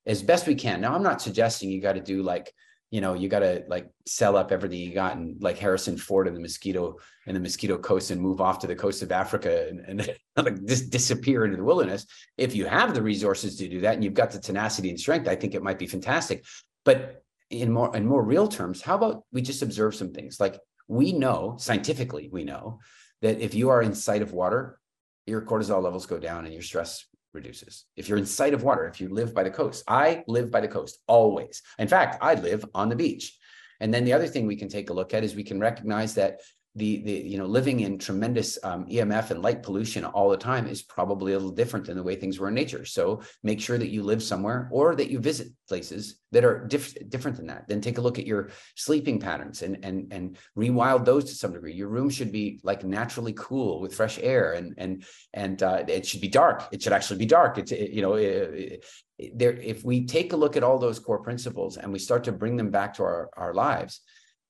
[0.06, 0.80] as best we can.
[0.80, 2.54] Now, I'm not suggesting you got to do like,
[2.90, 6.30] you know, you got to like sell up everything you got and like Harrison Ford
[6.30, 9.68] and the mosquito and the mosquito coast and move off to the coast of Africa
[9.68, 12.06] and, and like just disappear into the wilderness.
[12.38, 15.28] If you have the resources to do that and you've got the tenacity and strength,
[15.28, 16.46] I think it might be fantastic.
[16.86, 20.40] But in more in more real terms, how about we just observe some things?
[20.40, 22.80] Like we know scientifically, we know
[23.22, 24.80] that if you are in sight of water,
[25.26, 27.86] your cortisol levels go down and your stress reduces.
[27.96, 30.62] If you're in sight of water, if you live by the coast, I live by
[30.62, 31.62] the coast always.
[31.80, 33.38] In fact, I live on the beach.
[33.80, 36.14] And then the other thing we can take a look at is we can recognize
[36.16, 36.40] that
[36.76, 40.68] the the you know living in tremendous um, EMF and light pollution all the time
[40.68, 42.86] is probably a little different than the way things were in nature.
[42.86, 47.10] So make sure that you live somewhere or that you visit places that are diff-
[47.10, 47.68] different than that.
[47.68, 51.52] Then take a look at your sleeping patterns and and and rewild those to some
[51.52, 51.74] degree.
[51.74, 55.04] Your room should be like naturally cool with fresh air and and
[55.34, 56.70] and uh, it should be dark.
[56.72, 57.58] It should actually be dark.
[57.58, 58.86] It's it, you know it,
[59.18, 59.52] it, there.
[59.52, 62.56] If we take a look at all those core principles and we start to bring
[62.56, 64.00] them back to our our lives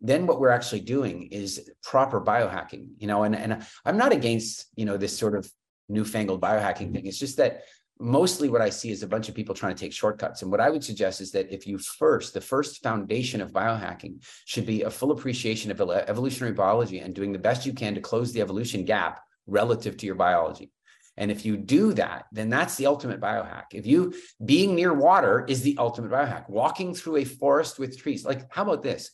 [0.01, 4.65] then what we're actually doing is proper biohacking you know and, and i'm not against
[4.75, 5.49] you know this sort of
[5.89, 7.63] newfangled biohacking thing it's just that
[7.99, 10.59] mostly what i see is a bunch of people trying to take shortcuts and what
[10.59, 14.81] i would suggest is that if you first the first foundation of biohacking should be
[14.83, 18.41] a full appreciation of evolutionary biology and doing the best you can to close the
[18.41, 20.71] evolution gap relative to your biology
[21.17, 23.65] and if you do that, then that's the ultimate biohack.
[23.73, 26.49] If you being near water is the ultimate biohack.
[26.49, 29.11] Walking through a forest with trees, like how about this?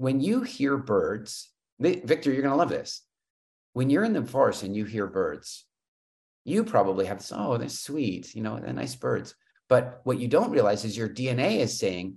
[0.00, 3.02] When you hear birds, they, Victor, you're going to love this.
[3.74, 5.66] When you're in the forest and you hear birds,
[6.46, 9.34] you probably have this, oh, they're sweet, you know, they're nice birds.
[9.68, 12.16] But what you don't realize is your DNA is saying,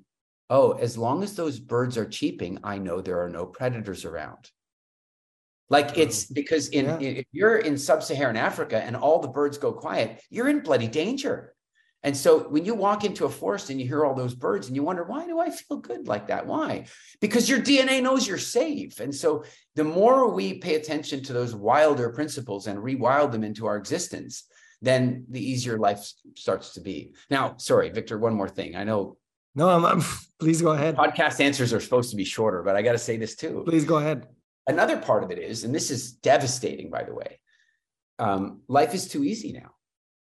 [0.49, 4.49] oh, as long as those birds are cheeping, I know there are no predators around.
[5.69, 6.99] Like it's because in, yeah.
[6.99, 11.52] if you're in sub-Saharan Africa and all the birds go quiet, you're in bloody danger.
[12.03, 14.75] And so when you walk into a forest and you hear all those birds and
[14.75, 16.45] you wonder, why do I feel good like that?
[16.45, 16.85] Why?
[17.21, 18.99] Because your DNA knows you're safe.
[18.99, 23.65] And so the more we pay attention to those wilder principles and rewild them into
[23.67, 24.43] our existence,
[24.81, 27.13] then the easier life starts to be.
[27.29, 28.75] Now, sorry, Victor, one more thing.
[28.75, 29.15] I know.
[29.55, 30.03] No, I'm, I'm
[30.39, 30.97] please go ahead.
[30.97, 33.63] Podcast answers are supposed to be shorter, but I got to say this too.
[33.65, 34.27] Please go ahead.
[34.67, 37.39] Another part of it is, and this is devastating, by the way,
[38.19, 39.71] um, life is too easy now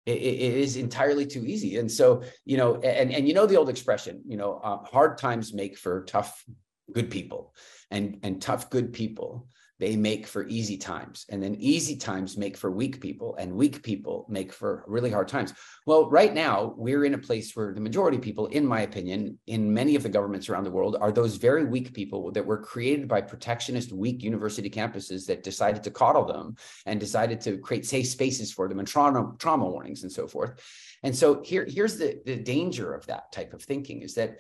[0.06, 1.76] it, it is entirely too easy.
[1.76, 5.18] And so, you know, and, and you know the old expression, you know, uh, hard
[5.18, 6.44] times make for tough,
[6.92, 7.54] good people,
[7.90, 12.56] and and tough, good people they make for easy times and then easy times make
[12.56, 15.54] for weak people and weak people make for really hard times.
[15.86, 19.38] Well right now we're in a place where the majority of people in my opinion
[19.46, 22.58] in many of the governments around the world are those very weak people that were
[22.58, 27.86] created by protectionist weak university campuses that decided to coddle them and decided to create
[27.86, 30.60] safe spaces for them and trauma trauma warnings and so forth.
[31.02, 34.38] And so here here's the, the danger of that type of thinking is that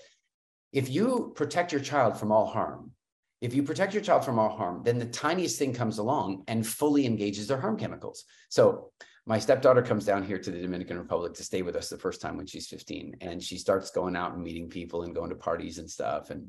[0.72, 2.92] if you protect your child from all harm
[3.40, 6.66] if you protect your child from all harm, then the tiniest thing comes along and
[6.66, 8.24] fully engages their harm chemicals.
[8.48, 8.90] So
[9.26, 12.20] my stepdaughter comes down here to the Dominican Republic to stay with us the first
[12.20, 13.18] time when she's 15.
[13.20, 16.30] And she starts going out and meeting people and going to parties and stuff.
[16.30, 16.48] And,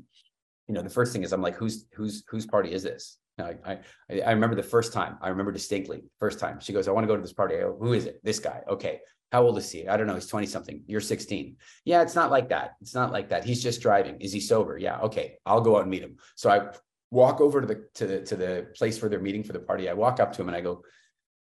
[0.66, 3.18] you know, the first thing is I'm like, who's whose whose party is this?
[3.38, 5.16] I, I, I remember the first time.
[5.20, 6.02] I remember distinctly.
[6.18, 7.56] First time she goes, I want to go to this party.
[7.56, 8.20] Go, Who is it?
[8.22, 8.62] This guy.
[8.68, 9.00] Okay.
[9.32, 9.86] How old is he?
[9.86, 10.14] I don't know.
[10.14, 10.82] He's 20 something.
[10.86, 11.56] You're 16.
[11.84, 12.74] Yeah, it's not like that.
[12.80, 13.44] It's not like that.
[13.44, 14.20] He's just driving.
[14.20, 14.76] Is he sober?
[14.76, 14.98] Yeah.
[15.00, 15.38] Okay.
[15.46, 16.16] I'll go out and meet him.
[16.34, 16.68] So I
[17.10, 19.88] walk over to the to the to the place where they're meeting for the party.
[19.88, 20.82] I walk up to him and I go,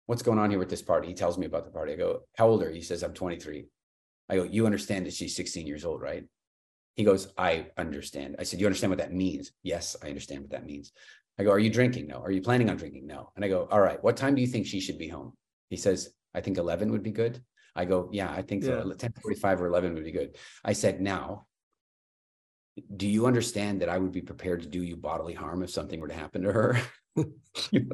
[0.05, 1.07] What's going on here with this party?
[1.07, 1.93] He tells me about the party.
[1.93, 2.75] I go, How old are you?
[2.75, 3.65] He says, I'm 23.
[4.29, 6.25] I go, You understand that she's 16 years old, right?
[6.95, 8.35] He goes, I understand.
[8.37, 9.51] I said, You understand what that means?
[9.63, 10.91] Yes, I understand what that means.
[11.39, 12.07] I go, Are you drinking?
[12.07, 12.17] No.
[12.17, 13.07] Are you planning on drinking?
[13.07, 13.31] No.
[13.35, 15.33] And I go, All right, what time do you think she should be home?
[15.69, 17.41] He says, I think 11 would be good.
[17.75, 18.83] I go, yeah, I think yeah.
[18.83, 18.93] so.
[18.93, 20.35] 10 45 or 11 would be good.
[20.63, 21.47] I said, now,
[22.95, 25.99] do you understand that I would be prepared to do you bodily harm if something
[25.99, 26.81] were to happen to her?
[27.71, 27.89] you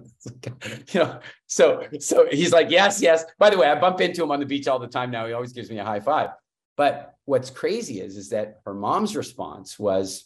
[0.93, 3.25] know, so so he's like, yes, yes.
[3.39, 5.25] By the way, I bump into him on the beach all the time now.
[5.25, 6.29] He always gives me a high five.
[6.75, 10.25] But what's crazy is, is that her mom's response was,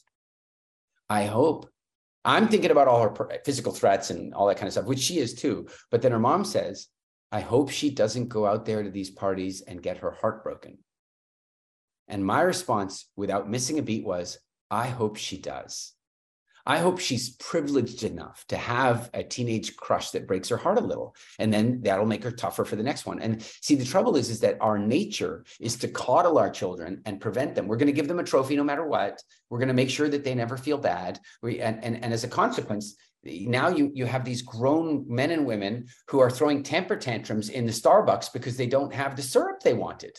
[1.09, 1.69] I hope.
[2.23, 5.17] I'm thinking about all her physical threats and all that kind of stuff, which she
[5.17, 5.67] is too.
[5.89, 6.87] But then her mom says,
[7.31, 10.79] I hope she doesn't go out there to these parties and get her heart broken.
[12.07, 14.37] And my response, without missing a beat, was,
[14.69, 15.93] I hope she does.
[16.65, 20.81] I hope she's privileged enough to have a teenage crush that breaks her heart a
[20.81, 23.19] little, and then that'll make her tougher for the next one.
[23.19, 27.19] And see, the trouble is, is that our nature is to coddle our children and
[27.19, 27.67] prevent them.
[27.67, 29.21] We're going to give them a trophy no matter what.
[29.49, 31.19] We're going to make sure that they never feel bad.
[31.41, 35.45] We, and, and, and as a consequence, now you you have these grown men and
[35.45, 39.61] women who are throwing temper tantrums in the Starbucks because they don't have the syrup
[39.61, 40.17] they wanted.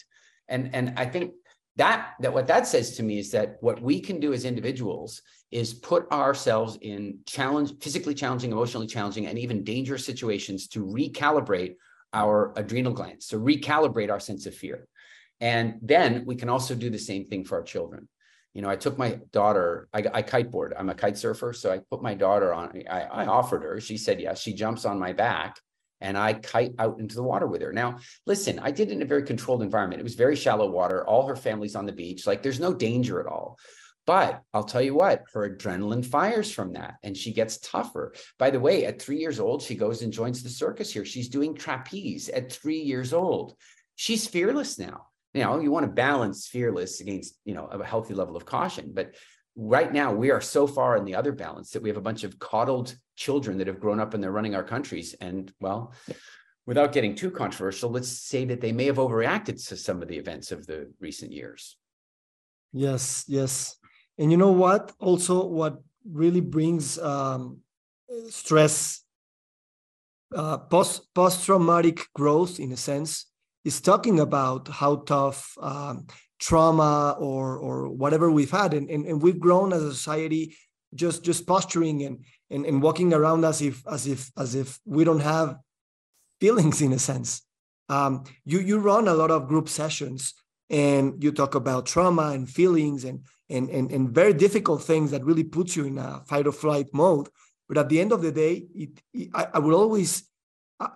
[0.48, 1.32] And and I think
[1.76, 5.22] that that what that says to me is that what we can do as individuals
[5.50, 11.74] is put ourselves in challenge physically challenging emotionally challenging and even dangerous situations to recalibrate
[12.12, 14.86] our adrenal glands to recalibrate our sense of fear
[15.40, 18.06] and then we can also do the same thing for our children
[18.54, 21.78] you know i took my daughter i, I kiteboard i'm a kite surfer so i
[21.90, 23.30] put my daughter on I, I hmm.
[23.30, 25.56] offered her she said yes she jumps on my back
[26.02, 27.72] and I kite out into the water with her.
[27.72, 30.00] Now, listen, I did it in a very controlled environment.
[30.00, 31.06] It was very shallow water.
[31.06, 32.26] All her family's on the beach.
[32.26, 33.56] Like there's no danger at all.
[34.04, 38.14] But I'll tell you what, her adrenaline fires from that and she gets tougher.
[38.36, 41.04] By the way, at three years old, she goes and joins the circus here.
[41.04, 43.54] She's doing trapeze at three years old.
[43.94, 45.06] She's fearless now.
[45.34, 48.92] You know, you want to balance fearless against, you know, a healthy level of caution.
[48.92, 49.14] But
[49.56, 52.24] right now we are so far in the other balance that we have a bunch
[52.24, 55.92] of coddled children that have grown up and they're running our countries and well
[56.64, 60.16] without getting too controversial let's say that they may have overreacted to some of the
[60.16, 61.76] events of the recent years.
[62.72, 63.76] Yes yes.
[64.18, 64.92] And you know what?
[64.98, 67.58] Also what really brings um,
[68.28, 69.02] stress
[70.34, 73.26] uh, post post traumatic growth in a sense
[73.64, 76.06] is talking about how tough um,
[76.40, 78.74] trauma or or whatever we've had.
[78.74, 80.56] And, and, and we've grown as a society
[80.94, 85.04] just just posturing and, and and walking around as if as if as if we
[85.04, 85.56] don't have
[86.40, 87.42] feelings in a sense.
[87.88, 90.34] Um, you you run a lot of group sessions
[90.68, 95.24] and you talk about trauma and feelings and and and, and very difficult things that
[95.24, 97.28] really puts you in a fight or flight mode.
[97.68, 100.24] But at the end of the day it, it I, I would always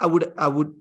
[0.01, 0.75] i would i would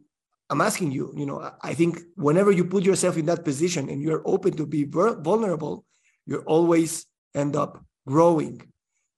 [0.50, 4.02] I'm asking you, you know, I think whenever you put yourself in that position and
[4.02, 5.86] you're open to be vulnerable,
[6.26, 8.62] you always end up growing.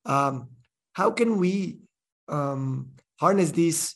[0.05, 0.49] Um,
[0.93, 1.79] how can we
[2.29, 3.95] um, harness this?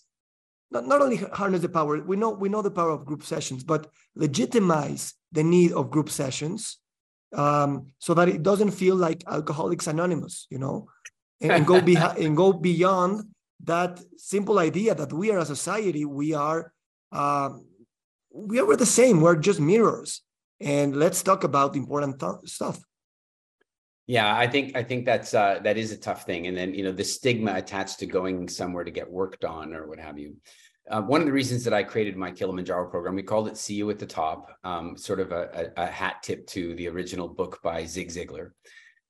[0.71, 3.63] Not, not only harness the power, we know we know the power of group sessions,
[3.63, 6.77] but legitimize the need of group sessions
[7.33, 10.87] um, so that it doesn't feel like Alcoholics Anonymous, you know,
[11.41, 13.23] and, and go be, and go beyond
[13.63, 16.73] that simple idea that we are a society, we are
[17.11, 17.65] um,
[18.33, 19.21] we are the same.
[19.21, 20.21] We're just mirrors.
[20.59, 22.83] And let's talk about important th- stuff.
[24.07, 26.83] Yeah, I think I think that's uh, that is a tough thing, and then you
[26.83, 30.35] know the stigma attached to going somewhere to get worked on or what have you.
[30.89, 33.75] Uh, one of the reasons that I created my Kilimanjaro program, we called it "See
[33.75, 37.27] You at the Top," um, sort of a, a, a, hat tip to the original
[37.27, 38.51] book by Zig Ziglar,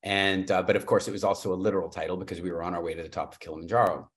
[0.03, 2.75] and uh, but of course it was also a literal title because we were on
[2.75, 4.09] our way to the top of Kilimanjaro.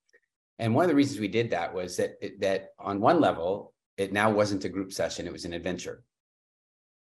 [0.59, 4.13] And one of the reasons we did that was that that on one level it
[4.13, 6.03] now wasn't a group session; it was an adventure.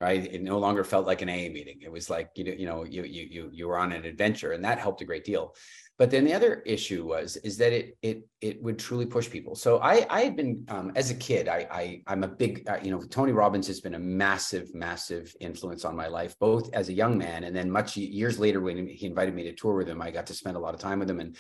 [0.01, 0.33] Right?
[0.33, 1.81] It no longer felt like an AA meeting.
[1.83, 4.53] It was like you know, you know, you you you you were on an adventure,
[4.53, 5.55] and that helped a great deal.
[6.01, 9.55] But then the other issue was is that it it it would truly push people.
[9.55, 12.78] So I I had been um, as a kid I I I'm a big uh,
[12.83, 16.89] you know Tony Robbins has been a massive massive influence on my life both as
[16.89, 19.91] a young man and then much years later when he invited me to tour with
[19.91, 21.37] him I got to spend a lot of time with him and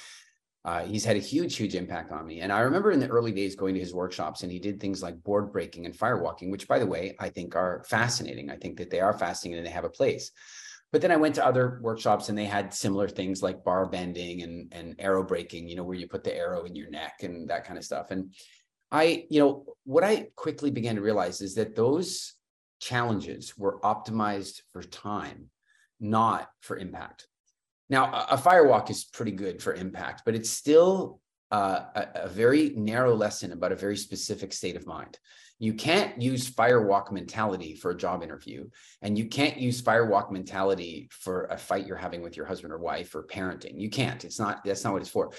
[0.64, 2.40] uh, he's had a huge, huge impact on me.
[2.40, 5.02] And I remember in the early days going to his workshops and he did things
[5.02, 8.50] like board breaking and firewalking, which, by the way, I think are fascinating.
[8.50, 10.32] I think that they are fascinating and they have a place.
[10.92, 14.42] But then I went to other workshops and they had similar things like bar bending
[14.42, 17.48] and, and arrow breaking, you know, where you put the arrow in your neck and
[17.48, 18.10] that kind of stuff.
[18.10, 18.34] And
[18.90, 22.34] I, you know, what I quickly began to realize is that those
[22.80, 25.50] challenges were optimized for time,
[26.00, 27.28] not for impact.
[27.90, 31.20] Now, a, firewalk is pretty good for impact, but it's still
[31.50, 35.18] uh, a, a, very narrow lesson about a very specific state of mind.
[35.58, 38.68] You can't use firewalk mentality for a job interview,
[39.02, 42.78] and you can't use firewalk mentality for a fight you're having with your husband or
[42.78, 43.78] wife or parenting.
[43.78, 44.24] You can't.
[44.24, 44.64] It's not.
[44.64, 45.32] That's not what it's for.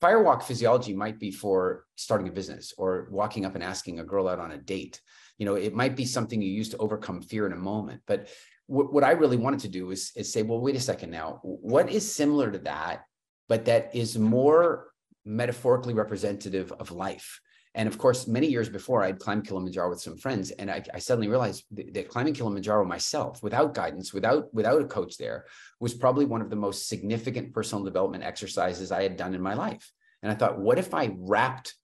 [0.00, 4.26] Firewalk physiology might be for starting a business or walking up and asking a girl
[4.26, 5.00] out on a date.
[5.36, 8.28] You know, it might be something you use to overcome fear in a moment, but
[8.68, 11.40] what, what I really wanted to do is, is say, well, wait a second now,
[11.42, 13.04] what is similar to that,
[13.48, 14.92] but that is more
[15.24, 17.40] metaphorically representative of life?
[17.74, 20.98] And of course, many years before, I'd climbed Kilimanjaro with some friends, and I, I
[20.98, 25.46] suddenly realized that, that, climbing Kilimanjaro myself, without guidance, without without a coach there,
[25.80, 29.54] was probably one of the most significant personal development exercises I had done in my
[29.54, 29.90] life.
[30.22, 31.74] And I thought, what if I wrapped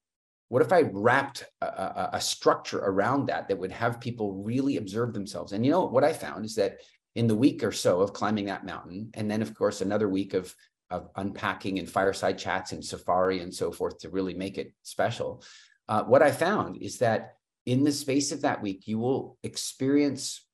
[0.55, 4.77] what if I wrapped a, a, a, structure around that that would have people really
[4.77, 5.51] observe themselves?
[5.51, 6.77] And you know what I found is that
[7.17, 10.33] in the week or so of climbing that mountain, and then of course another week
[10.33, 10.55] of
[10.91, 15.43] of unpacking and fireside chats and safari and so forth to really make it special.
[15.89, 17.35] Uh, what I found is that
[17.67, 20.47] in the space of that week, you will experience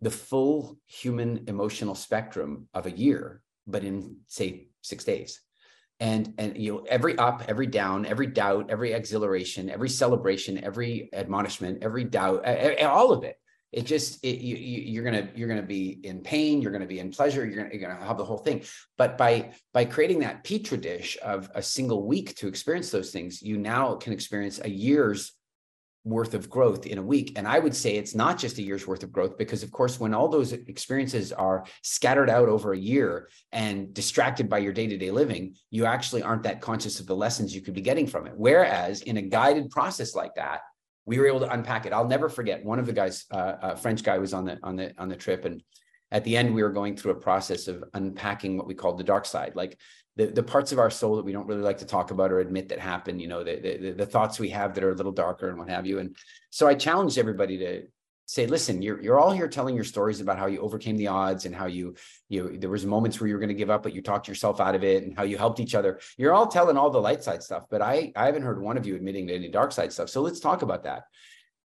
[0.00, 5.40] the full human emotional spectrum of a year, but in say six days
[6.00, 11.10] and and you know every up every down every doubt every exhilaration every celebration every
[11.12, 12.44] admonishment every doubt
[12.82, 13.36] all of it.
[13.72, 17.12] It just it, you, you're gonna you're gonna be in pain you're gonna be in
[17.12, 18.62] pleasure you're gonna, you're gonna have the whole thing.
[18.98, 23.42] But by by creating that petri dish of a single week to experience those things
[23.42, 25.32] you now can experience a year's
[26.04, 27.32] worth of growth in a week.
[27.36, 30.00] And I would say it's not just a year's worth of growth because, of course,
[30.00, 34.86] when all those experiences are scattered out over a year and distracted by your day
[34.86, 38.06] to day living, you actually aren't that conscious of the lessons you could be getting
[38.06, 38.32] from it.
[38.36, 40.60] Whereas in a guided process like that,
[41.04, 41.92] we were able to unpack it.
[41.92, 44.76] I'll never forget one of the guys, uh, a French guy, was on the on
[44.76, 45.62] the on the trip, and
[46.12, 49.04] at the end we were going through a process of unpacking what we called the
[49.04, 49.78] dark side, like
[50.20, 52.40] the, the parts of our soul that we don't really like to talk about or
[52.40, 55.12] admit that happen, you know, the, the, the thoughts we have that are a little
[55.12, 55.98] darker and what have you.
[55.98, 56.14] And
[56.50, 57.82] so I challenged everybody to
[58.26, 61.46] say, listen, you're, you're all here telling your stories about how you overcame the odds
[61.46, 61.94] and how you,
[62.28, 64.60] you, there was moments where you were going to give up, but you talked yourself
[64.60, 65.98] out of it and how you helped each other.
[66.18, 68.86] You're all telling all the light side stuff, but I, I haven't heard one of
[68.86, 70.10] you admitting to any dark side stuff.
[70.10, 71.04] So let's talk about that.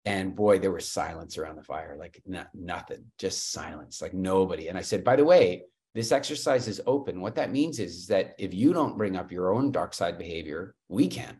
[0.05, 4.69] And boy, there was silence around the fire, like not, nothing, just silence, like nobody.
[4.69, 5.65] And I said, by the way,
[5.95, 7.21] this exercise is open.
[7.21, 10.17] What that means is, is that if you don't bring up your own dark side
[10.17, 11.37] behavior, we can,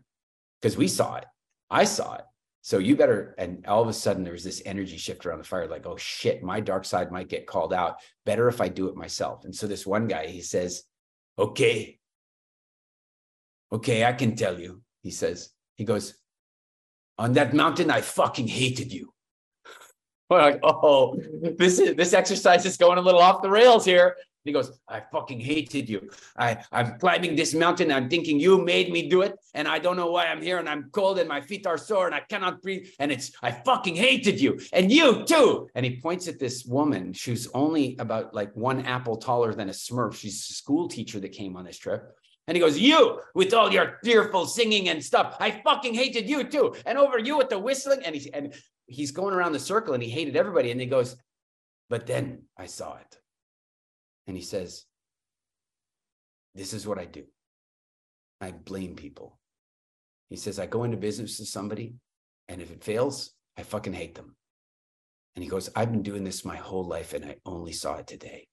[0.60, 1.26] because we saw it.
[1.70, 2.24] I saw it.
[2.62, 5.44] So you better, and all of a sudden there was this energy shift around the
[5.44, 7.96] fire, like, oh shit, my dark side might get called out.
[8.26, 9.44] Better if I do it myself.
[9.44, 10.82] And so this one guy, he says,
[11.38, 11.98] okay,
[13.72, 14.82] okay, I can tell you.
[15.02, 16.14] He says, he goes,
[17.18, 19.12] on that mountain, I fucking hated you.
[20.30, 21.18] We're like, oh,
[21.58, 24.16] this is this exercise is going a little off the rails here.
[24.44, 26.08] He goes, I fucking hated you.
[26.36, 27.92] I, I'm climbing this mountain.
[27.92, 29.38] I'm thinking you made me do it.
[29.54, 30.58] And I don't know why I'm here.
[30.58, 32.88] And I'm cold and my feet are sore and I cannot breathe.
[32.98, 34.58] And it's, I fucking hated you.
[34.72, 35.68] And you too.
[35.74, 37.12] And he points at this woman.
[37.12, 40.14] She's only about like one apple taller than a smurf.
[40.14, 42.16] She's a school teacher that came on this trip.
[42.46, 45.36] And he goes, You with all your tearful singing and stuff.
[45.38, 46.74] I fucking hated you too.
[46.86, 48.00] And over you with the whistling.
[48.06, 48.54] And he's, and
[48.86, 50.70] he's going around the circle and he hated everybody.
[50.70, 51.14] And he goes,
[51.90, 53.19] But then I saw it
[54.30, 54.84] and he says,
[56.54, 57.24] This is what I do.
[58.40, 59.40] I blame people.
[60.28, 61.96] He says, I go into business with somebody,
[62.46, 64.36] and if it fails, I fucking hate them.
[65.34, 68.06] And he goes, I've been doing this my whole life, and I only saw it
[68.06, 68.46] today.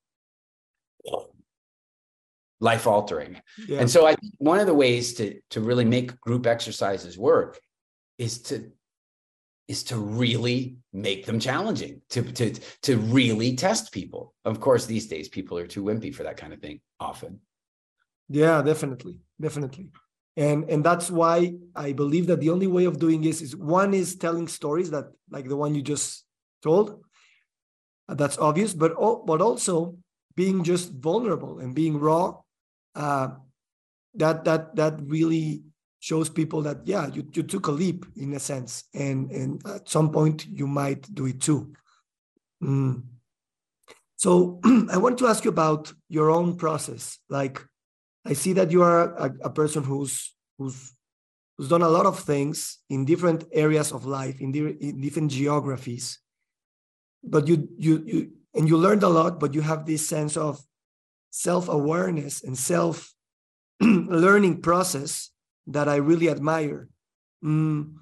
[2.60, 3.40] Life altering.
[3.68, 3.80] Yeah.
[3.80, 7.60] And so I think one of the ways to, to really make group exercises work
[8.18, 8.72] is to
[9.68, 14.34] is to really make them challenging to to to really test people.
[14.46, 17.40] Of course these days people are too wimpy for that kind of thing often.
[18.30, 19.90] Yeah definitely definitely.
[20.38, 23.94] And and that's why i believe that the only way of doing this is one
[23.94, 26.26] is telling stories that like the one you just
[26.62, 27.04] told
[28.10, 28.94] uh, that's obvious but
[29.26, 29.98] but also
[30.36, 32.38] being just vulnerable and being raw
[32.96, 33.30] uh,
[34.14, 35.64] that that that really
[36.08, 39.90] shows people that yeah you, you took a leap in a sense and and at
[39.90, 41.74] some point you might do it too.
[42.64, 43.04] Mm.
[44.16, 44.60] so
[44.94, 47.20] i want to ask you about your own process.
[47.30, 47.56] Like
[48.26, 50.14] i see that you are a, a person who's
[50.58, 50.78] who's
[51.54, 55.32] who's done a lot of things in different areas of life in, di- in different
[55.32, 56.06] geographies.
[57.22, 57.56] But you
[57.86, 58.20] you you
[58.56, 60.54] and you learned a lot but you have this sense of
[61.32, 63.14] self-awareness and self
[64.26, 65.32] learning process
[65.68, 66.88] that I really admire.
[67.44, 67.96] Mm.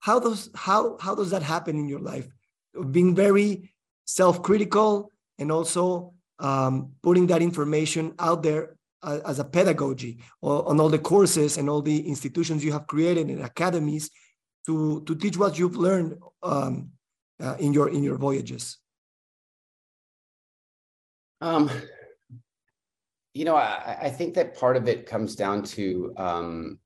[0.00, 2.26] How does how how does that happen in your life?
[2.90, 3.72] Being very
[4.06, 10.80] self-critical and also um, putting that information out there uh, as a pedagogy or on
[10.80, 14.10] all the courses and all the institutions you have created and academies
[14.66, 16.90] to to teach what you've learned um,
[17.40, 18.78] uh, in your in your voyages.
[21.42, 21.70] Um,
[23.40, 26.78] you know, I, I, think that part of it comes down to um,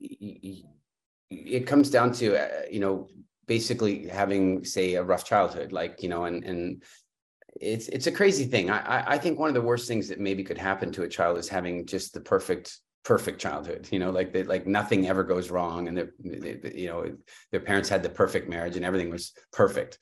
[0.00, 3.08] it comes down to uh, you know
[3.46, 6.82] basically having say a rough childhood, like you know, and and
[7.60, 8.70] it's it's a crazy thing.
[8.70, 11.36] I I think one of the worst things that maybe could happen to a child
[11.36, 15.50] is having just the perfect perfect childhood you know like that like nothing ever goes
[15.50, 17.06] wrong and they, you know
[17.50, 19.98] their parents had the perfect marriage and everything was perfect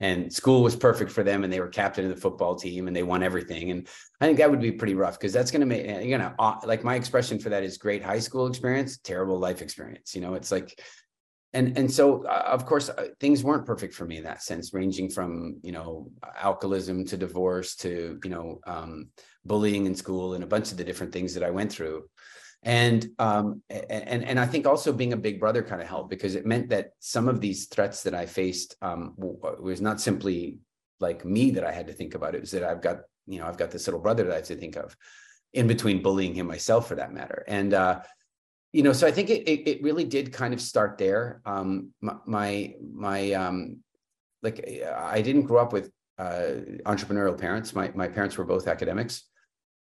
[0.00, 2.96] and school was perfect for them and they were captain of the football team and
[2.96, 3.70] they won everything.
[3.70, 3.88] And
[4.20, 6.32] i think that would be pretty rough because that's going to make you know
[6.64, 10.34] like my expression for that is great high school experience terrible life experience you know
[10.34, 10.80] it's like
[11.54, 14.74] and and so uh, of course uh, things weren't perfect for me in that sense
[14.74, 19.08] ranging from you know alcoholism to divorce to you know um,
[19.44, 22.04] bullying in school and a bunch of the different things that i went through
[22.64, 26.34] and um and and i think also being a big brother kind of helped because
[26.34, 30.58] it meant that some of these threats that i faced um was not simply
[30.98, 33.46] like me that i had to think about it was that i've got you know
[33.46, 34.96] i've got this little brother that i have to think of
[35.52, 37.44] in between bullying him myself for that matter.
[37.48, 38.00] And uh
[38.72, 41.40] you know so i think it it, it really did kind of start there.
[41.46, 43.78] Um my my, my um
[44.42, 47.74] like i didn't grow up with uh entrepreneurial parents.
[47.74, 49.24] My my parents were both academics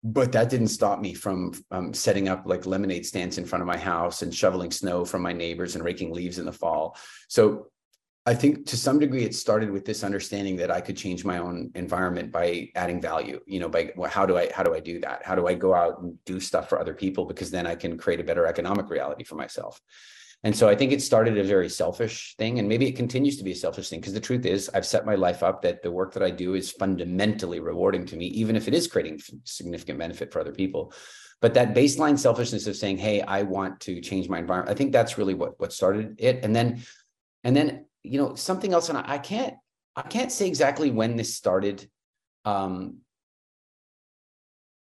[0.03, 3.67] but that didn't stop me from um, setting up like lemonade stands in front of
[3.67, 6.95] my house and shoveling snow from my neighbors and raking leaves in the fall.
[7.27, 7.67] So
[8.27, 11.37] I think to some degree it started with this understanding that I could change my
[11.37, 13.39] own environment by adding value.
[13.45, 15.23] You know, by well, how do I how do I do that?
[15.23, 17.97] How do I go out and do stuff for other people because then I can
[17.97, 19.79] create a better economic reality for myself.
[20.45, 23.43] And so I think it started a very selfish thing, and maybe it continues to
[23.43, 25.89] be a selfish thing because the truth is, I've set my life up that the
[25.89, 29.97] work that I do is fundamentally rewarding to me, even if it is creating significant
[29.97, 30.93] benefit for other people.
[31.41, 34.91] But that baseline selfishness of saying, "Hey, I want to change my environment," I think
[34.91, 36.45] that's really what what started it.
[36.45, 36.83] And then,
[37.43, 39.55] and then you know something else, and I, I can't
[39.95, 41.89] I can't say exactly when this started,
[42.45, 42.97] um,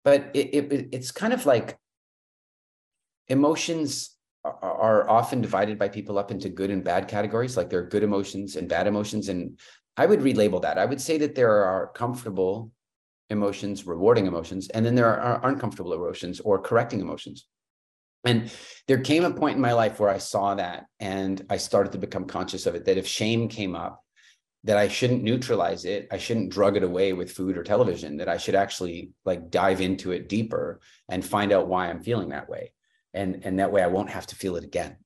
[0.05, 1.77] but it, it it's kind of like
[3.27, 4.18] emotions
[4.63, 7.57] are often divided by people up into good and bad categories.
[7.57, 9.29] Like there are good emotions and bad emotions.
[9.29, 9.59] And
[9.97, 10.79] i would relabel that.
[10.79, 12.71] I would say that there are comfortable
[13.31, 17.47] emotions rewarding emotions and then there are uncomfortable emotions or correcting emotions.
[18.25, 18.51] And
[18.87, 21.99] there came a point in my life where i saw that and i started to
[21.99, 24.03] become conscious of it that if shame came up
[24.65, 26.09] that i shouldn't neutralize it.
[26.11, 29.81] I shouldn't drug it away with food or television that i should actually like dive
[29.81, 32.73] into it deeper and find out why i'm feeling that way
[33.15, 34.97] and and that way I won't have to feel it again.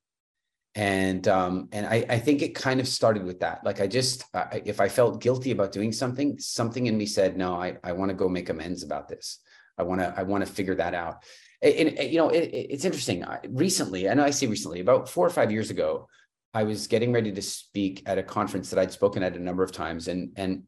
[0.75, 3.63] And um, and I, I think it kind of started with that.
[3.65, 7.37] Like I just, I, if I felt guilty about doing something, something in me said,
[7.37, 9.39] no, I I want to go make amends about this.
[9.77, 11.25] I want to I want to figure that out.
[11.61, 13.25] And, and you know, it, it's interesting.
[13.51, 16.09] Recently, and I say recently, about four or five years ago,
[16.55, 19.63] I was getting ready to speak at a conference that I'd spoken at a number
[19.63, 20.65] of times, and and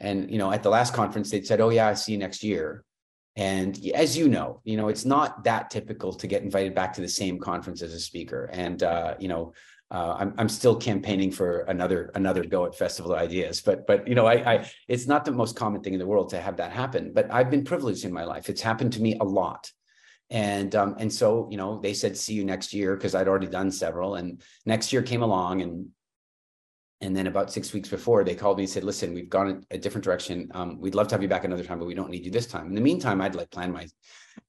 [0.00, 2.42] and you know, at the last conference, they'd said, "Oh yeah, I see you next
[2.42, 2.84] year."
[3.36, 7.00] And as you know, you know, it's not that typical to get invited back to
[7.00, 8.50] the same conference as a speaker.
[8.52, 9.54] And uh, you know,
[9.90, 14.14] uh, I'm I'm still campaigning for another another go at Festival Ideas, but but you
[14.14, 16.72] know, I, I it's not the most common thing in the world to have that
[16.72, 17.12] happen.
[17.14, 19.70] But I've been privileged in my life; it's happened to me a lot.
[20.30, 23.48] And um, and so you know, they said see you next year because I'd already
[23.48, 25.88] done several, and next year came along, and
[27.02, 29.76] and then about six weeks before, they called me and said, listen, we've gone a
[29.76, 30.48] different direction.
[30.54, 32.46] Um, we'd love to have you back another time, but we don't need you this
[32.46, 32.68] time.
[32.68, 33.88] In the meantime, I'd like plan my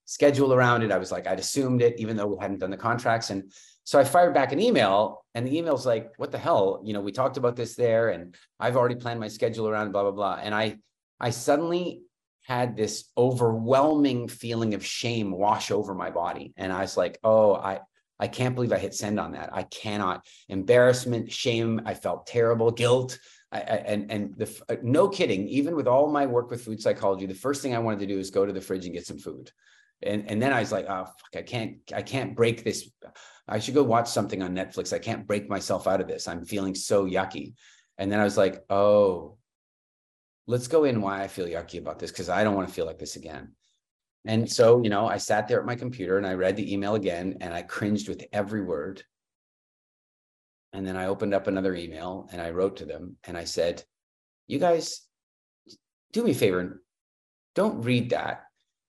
[0.05, 0.91] schedule around it.
[0.91, 3.31] I was like, I'd assumed it, even though we hadn't done the contracts.
[3.31, 3.51] And
[3.83, 6.81] so I fired back an email and the email's like, what the hell?
[6.85, 10.03] You know, we talked about this there and I've already planned my schedule around blah,
[10.03, 10.39] blah, blah.
[10.41, 10.77] And I,
[11.19, 12.03] I suddenly
[12.43, 16.53] had this overwhelming feeling of shame wash over my body.
[16.55, 17.79] And I was like, oh, I,
[18.23, 19.49] I can't believe I hit send on that.
[19.53, 20.25] I cannot.
[20.47, 21.81] Embarrassment, shame.
[21.85, 23.19] I felt terrible, guilt.
[23.51, 25.45] I, I, and and the uh, no kidding.
[25.49, 28.17] Even with all my work with food psychology, the first thing I wanted to do
[28.17, 29.51] is go to the fridge and get some food.
[30.01, 32.89] And and then I was like, oh fuck, I can't I can't break this.
[33.45, 34.93] I should go watch something on Netflix.
[34.93, 36.29] I can't break myself out of this.
[36.29, 37.55] I'm feeling so yucky.
[37.97, 39.37] And then I was like, oh,
[40.47, 42.85] let's go in why I feel yucky about this because I don't want to feel
[42.85, 43.51] like this again.
[44.25, 46.95] And so, you know, I sat there at my computer and I read the email
[46.95, 49.03] again and I cringed with every word.
[50.71, 53.83] And then I opened up another email and I wrote to them and I said,
[54.47, 55.01] You guys,
[56.13, 56.83] do me a favor
[57.55, 58.43] don't read that.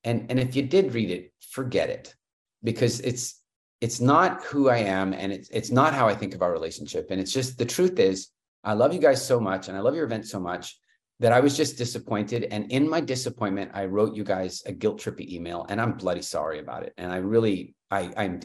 [0.04, 2.14] And, and if you did read it, forget it
[2.62, 3.40] because it's
[3.80, 7.08] it's not who I am and it's it's not how I think of our relationship.
[7.10, 8.28] And it's just the truth is,
[8.62, 10.78] I love you guys so much and I love your event so much
[11.20, 12.44] that I was just disappointed.
[12.50, 16.22] And in my disappointment, I wrote you guys a guilt trippy email, and I'm bloody
[16.22, 16.92] sorry about it.
[16.96, 18.40] And I really, I, I'm,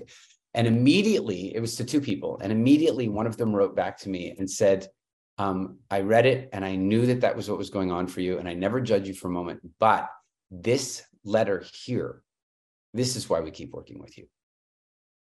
[0.54, 4.10] and immediately it was to two people, and immediately one of them wrote back to
[4.10, 4.88] me and said,
[5.38, 8.22] um, "I read it, and I knew that that was what was going on for
[8.22, 10.10] you, and I never judge you for a moment, but
[10.52, 12.22] this letter here,
[12.94, 14.28] this is why we keep working with you."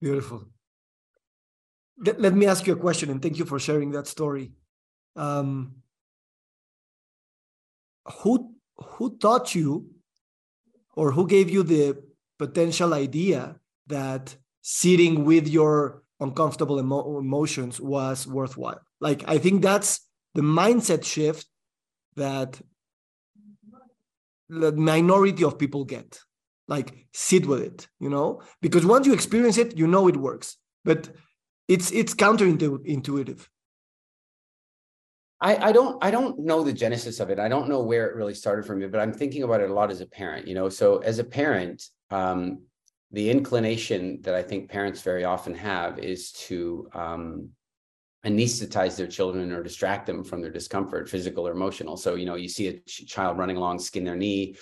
[0.02, 0.46] Beautiful.
[1.98, 4.52] Let, let me ask you a question, and thank you for sharing that story.
[5.16, 5.76] Um,
[8.20, 9.88] who who taught you
[10.96, 11.98] or who gave you the
[12.38, 13.56] potential idea
[13.88, 20.02] that sitting with your uncomfortable emo- emotions was worthwhile like i think that's
[20.34, 21.46] the mindset shift
[22.16, 22.60] that
[24.50, 26.20] the minority of people get.
[26.68, 30.58] Like sit with it, you know, because once you experience it, you know it works.
[30.84, 31.10] But
[31.68, 33.48] it's it's counterintuitive.
[35.46, 37.38] I, I don't I don't know the genesis of it.
[37.38, 39.74] I don't know where it really started for me, but I'm thinking about it a
[39.74, 40.48] lot as a parent.
[40.48, 42.64] You know, so as a parent, um,
[43.12, 47.50] the inclination that I think parents very often have is to um,
[48.26, 51.96] anesthetize their children or distract them from their discomfort, physical or emotional.
[51.96, 54.56] So, you know, you see a ch- child running along, skin their knee,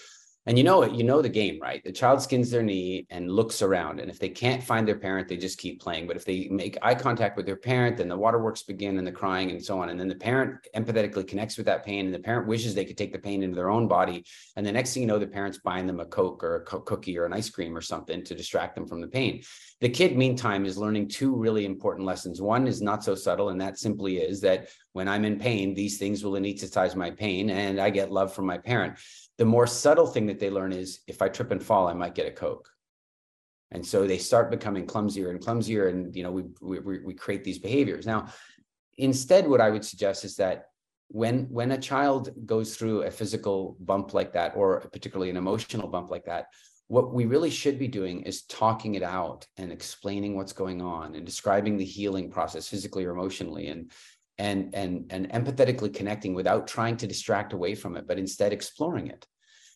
[0.45, 1.81] and you know it, you know the game, right?
[1.83, 4.01] The child skins their knee and looks around.
[4.01, 6.05] And if they can't find their parent, they just keep playing.
[6.05, 9.11] But if they make eye contact with their parent, then the waterworks begin and the
[9.11, 9.89] crying and so on.
[9.89, 12.05] And then the parent empathetically connects with that pain.
[12.05, 14.25] And the parent wishes they could take the pain into their own body.
[14.57, 16.81] And the next thing you know, the parent's buying them a Coke or a co-
[16.81, 19.43] cookie or an ice cream or something to distract them from the pain.
[19.79, 22.41] The kid, meantime, is learning two really important lessons.
[22.41, 25.97] One is not so subtle, and that simply is that when I'm in pain, these
[25.97, 28.97] things will anesthetize my pain and I get love from my parent.
[29.37, 32.15] The more subtle thing that they learn is if I trip and fall, I might
[32.15, 32.69] get a Coke.
[33.71, 37.43] And so they start becoming clumsier and clumsier, and you know we we, we create
[37.43, 38.05] these behaviors.
[38.05, 38.27] Now,
[38.97, 40.67] instead, what I would suggest is that
[41.07, 45.87] when when a child goes through a physical bump like that, or particularly an emotional
[45.87, 46.47] bump like that,
[46.87, 51.15] what we really should be doing is talking it out and explaining what's going on
[51.15, 53.91] and describing the healing process physically or emotionally and
[54.37, 59.07] and and and empathetically connecting without trying to distract away from it but instead exploring
[59.07, 59.25] it.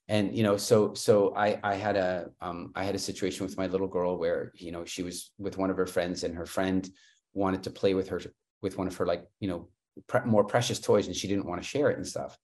[0.09, 3.57] And you know so so i i had a um i had a situation with
[3.57, 6.45] my little girl where you know she was with one of her friends and her
[6.45, 6.89] friend
[7.33, 8.21] wanted to play with her
[8.61, 9.67] with one of her like you know
[10.07, 12.37] pre- more precious toys and she didn't want to share it and stuff.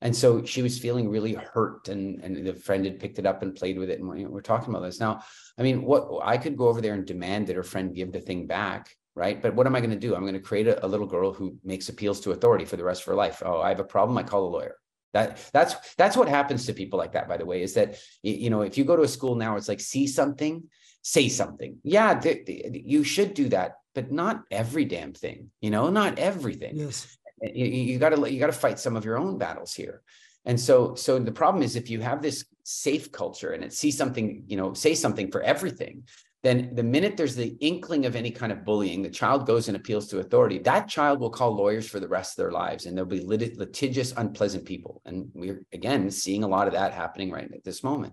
[0.00, 3.42] And so she was feeling really hurt and and the friend had picked it up
[3.42, 4.98] and played with it and we're, we're talking about this.
[4.98, 5.22] Now
[5.58, 8.20] i mean what i could go over there and demand that her friend give the
[8.20, 9.40] thing back right?
[9.40, 10.14] But what am i going to do?
[10.14, 12.84] I'm going to create a, a little girl who makes appeals to authority for the
[12.84, 13.42] rest of her life.
[13.44, 14.76] Oh i have a problem i call a lawyer.
[15.12, 18.48] That that's that's what happens to people like that by the way is that you
[18.48, 20.64] know if you go to a school now it's like see something?
[21.02, 21.78] Say something.
[21.82, 26.18] Yeah th- th- you should do that but not every damn thing you know not
[26.18, 26.76] everything.
[26.76, 27.18] Yes.
[27.44, 30.02] Eh, you, you got to you got to fight some of your own battles here.
[30.44, 33.90] And so so the problem is if you have this safe culture and it see
[33.90, 36.04] something you know say something for everything
[36.42, 39.76] then the minute there's the inkling of any kind of bullying the child goes and
[39.76, 42.96] appeals to authority that child will call lawyers for the rest of their lives and
[42.96, 47.30] they'll be lit- litigious unpleasant people and we're again seeing a lot of that happening
[47.30, 48.12] right at this moment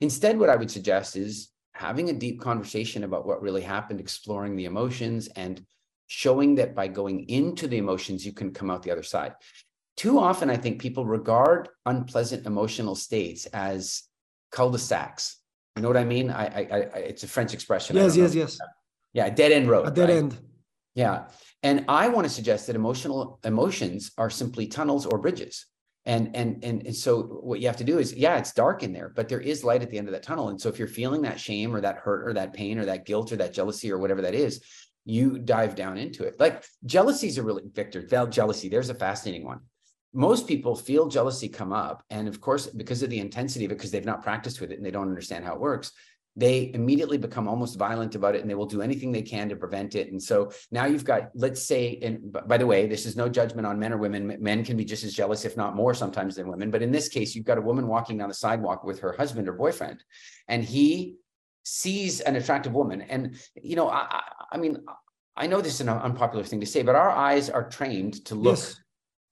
[0.00, 4.56] instead what i would suggest is having a deep conversation about what really happened exploring
[4.56, 5.64] the emotions and
[6.06, 9.34] showing that by going into the emotions, you can come out the other side.
[9.96, 14.02] Too often, I think people regard unpleasant emotional states as
[14.50, 15.40] cul-de-sacs.
[15.76, 16.30] You know what I mean?
[16.30, 17.96] I, I, I it's a French expression.
[17.96, 18.58] Yes, yes, yes.
[19.12, 19.88] Yeah, dead end road.
[19.88, 20.18] A dead right?
[20.18, 20.38] end.
[20.94, 21.26] Yeah,
[21.62, 25.66] and I want to suggest that emotional emotions are simply tunnels or bridges.
[26.06, 28.92] And, and and and so what you have to do is yeah it's dark in
[28.92, 30.86] there but there is light at the end of that tunnel and so if you're
[30.86, 33.90] feeling that shame or that hurt or that pain or that guilt or that jealousy
[33.90, 34.60] or whatever that is
[35.04, 36.40] you dive down into it.
[36.40, 39.60] Like jealousy is a really Victor, jealousy, there's a fascinating one.
[40.14, 42.04] Most people feel jealousy come up.
[42.08, 44.76] And of course, because of the intensity of it, because they've not practiced with it
[44.76, 45.92] and they don't understand how it works,
[46.36, 49.56] they immediately become almost violent about it and they will do anything they can to
[49.56, 50.10] prevent it.
[50.10, 53.66] And so now you've got, let's say, and by the way, this is no judgment
[53.66, 54.36] on men or women.
[54.40, 56.70] Men can be just as jealous, if not more sometimes than women.
[56.72, 59.48] But in this case, you've got a woman walking down the sidewalk with her husband
[59.48, 60.02] or boyfriend,
[60.48, 61.16] and he
[61.62, 63.02] sees an attractive woman.
[63.02, 64.78] And, you know, I, I mean,
[65.36, 68.34] I know this is an unpopular thing to say, but our eyes are trained to
[68.34, 68.58] look.
[68.58, 68.80] Yes.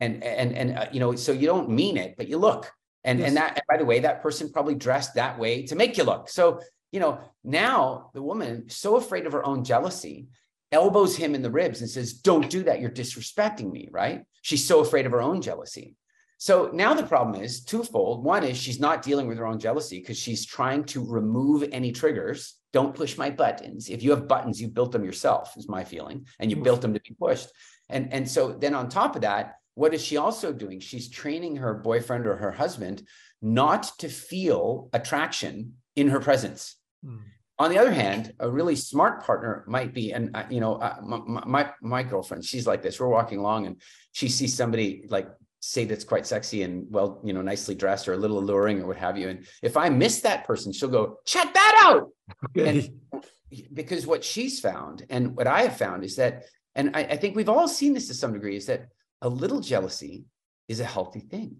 [0.03, 2.73] And, and, and, uh, you know, so you don't mean it, but you look.
[3.05, 3.29] And, yes.
[3.29, 6.03] and that, and by the way, that person probably dressed that way to make you
[6.03, 6.29] look.
[6.29, 10.27] So, you know, now the woman, so afraid of her own jealousy,
[10.73, 12.81] elbows him in the ribs and says, Don't do that.
[12.81, 14.25] You're disrespecting me, right?
[14.41, 15.95] She's so afraid of her own jealousy.
[16.39, 18.25] So now the problem is twofold.
[18.25, 21.93] One is she's not dealing with her own jealousy because she's trying to remove any
[21.93, 22.57] triggers.
[22.73, 23.89] Don't push my buttons.
[23.89, 26.95] If you have buttons, you built them yourself, is my feeling, and you built them
[26.95, 27.49] to be pushed.
[27.89, 30.81] And, and so then on top of that, what is she also doing?
[30.81, 33.07] She's training her boyfriend or her husband
[33.41, 36.77] not to feel attraction in her presence.
[37.05, 37.21] Mm.
[37.59, 40.97] On the other hand, a really smart partner might be, and uh, you know, uh,
[41.03, 42.99] my, my, my girlfriend, she's like this.
[42.99, 43.81] We're walking along, and
[44.13, 45.29] she sees somebody like
[45.61, 48.87] say that's quite sexy and well, you know, nicely dressed or a little alluring or
[48.87, 49.29] what have you.
[49.29, 52.09] And if I miss that person, she'll go, check that out.
[52.51, 52.91] Okay.
[53.13, 53.25] And
[53.73, 57.37] because what she's found and what I have found is that, and I, I think
[57.37, 58.89] we've all seen this to some degree, is that
[59.23, 60.27] a little jealousy
[60.69, 61.57] is a healthy thing.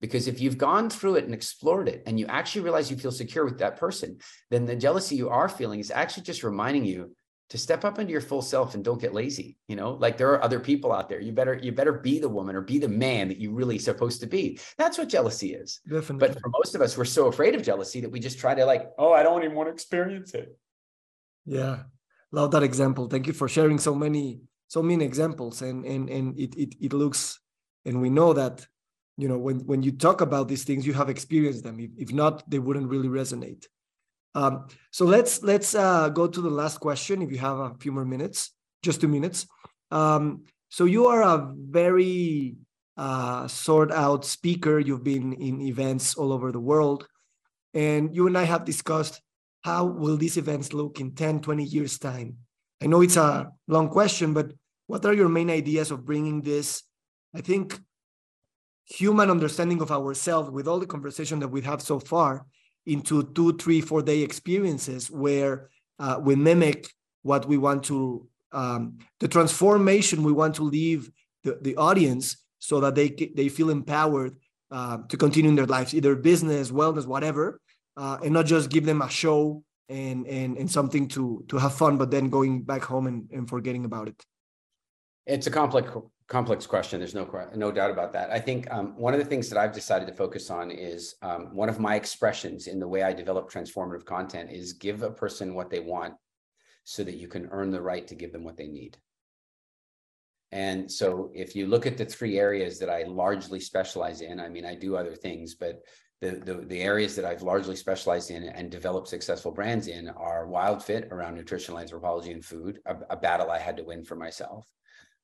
[0.00, 3.12] Because if you've gone through it and explored it and you actually realize you feel
[3.12, 4.18] secure with that person,
[4.50, 7.14] then the jealousy you are feeling is actually just reminding you
[7.50, 9.92] to step up into your full self and don't get lazy you know?
[9.92, 11.20] Like there are other people out there.
[11.20, 14.20] You better you better be the woman or be the man that you really supposed
[14.20, 14.58] to be.
[14.78, 15.80] That's what jealousy is.
[15.88, 16.28] Definitely.
[16.28, 18.64] but for most of us we're so afraid of jealousy that we just try to
[18.64, 20.56] like oh i don't even want to experience it.
[21.44, 21.84] Yeah.
[22.32, 23.08] Love that example.
[23.08, 24.40] Thank you for sharing so many
[24.72, 27.40] so many examples and and and it it, it looks
[27.84, 28.66] and we know that
[29.18, 32.10] you know when when you talk about these things you have experienced them if, if
[32.12, 33.66] not they wouldn't really resonate
[34.34, 37.20] um, so let's let's uh, go to the last question.
[37.22, 38.52] If you have a few more minutes,
[38.82, 39.46] just two minutes.
[39.90, 42.56] Um, so you are a very
[42.96, 44.78] uh, sort out speaker.
[44.78, 47.06] You've been in events all over the world,
[47.74, 49.20] and you and I have discussed
[49.64, 52.38] how will these events look in 10, 20 years time.
[52.82, 54.52] I know it's a long question, but
[54.92, 56.82] what are your main ideas of bringing this?
[57.34, 57.80] I think
[58.84, 62.44] human understanding of ourselves with all the conversation that we have so far
[62.84, 66.90] into two, three, four day experiences where uh, we mimic
[67.22, 71.10] what we want to, um, the transformation we want to leave
[71.42, 74.36] the, the audience so that they, they feel empowered
[74.70, 77.62] uh, to continue in their lives, either business, wellness, whatever,
[77.96, 81.72] uh, and not just give them a show and, and, and something to, to have
[81.72, 84.22] fun, but then going back home and, and forgetting about it.
[85.26, 85.90] It's a complex
[86.26, 86.98] complex question.
[86.98, 88.30] There's no no doubt about that.
[88.30, 91.54] I think um, one of the things that I've decided to focus on is um,
[91.54, 95.54] one of my expressions in the way I develop transformative content is give a person
[95.54, 96.14] what they want,
[96.84, 98.96] so that you can earn the right to give them what they need.
[100.50, 104.48] And so, if you look at the three areas that I largely specialize in, I
[104.48, 105.82] mean, I do other things, but
[106.20, 110.46] the, the, the areas that I've largely specialized in and developed successful brands in are
[110.46, 114.66] WildFit around nutritional anthropology and food, a, a battle I had to win for myself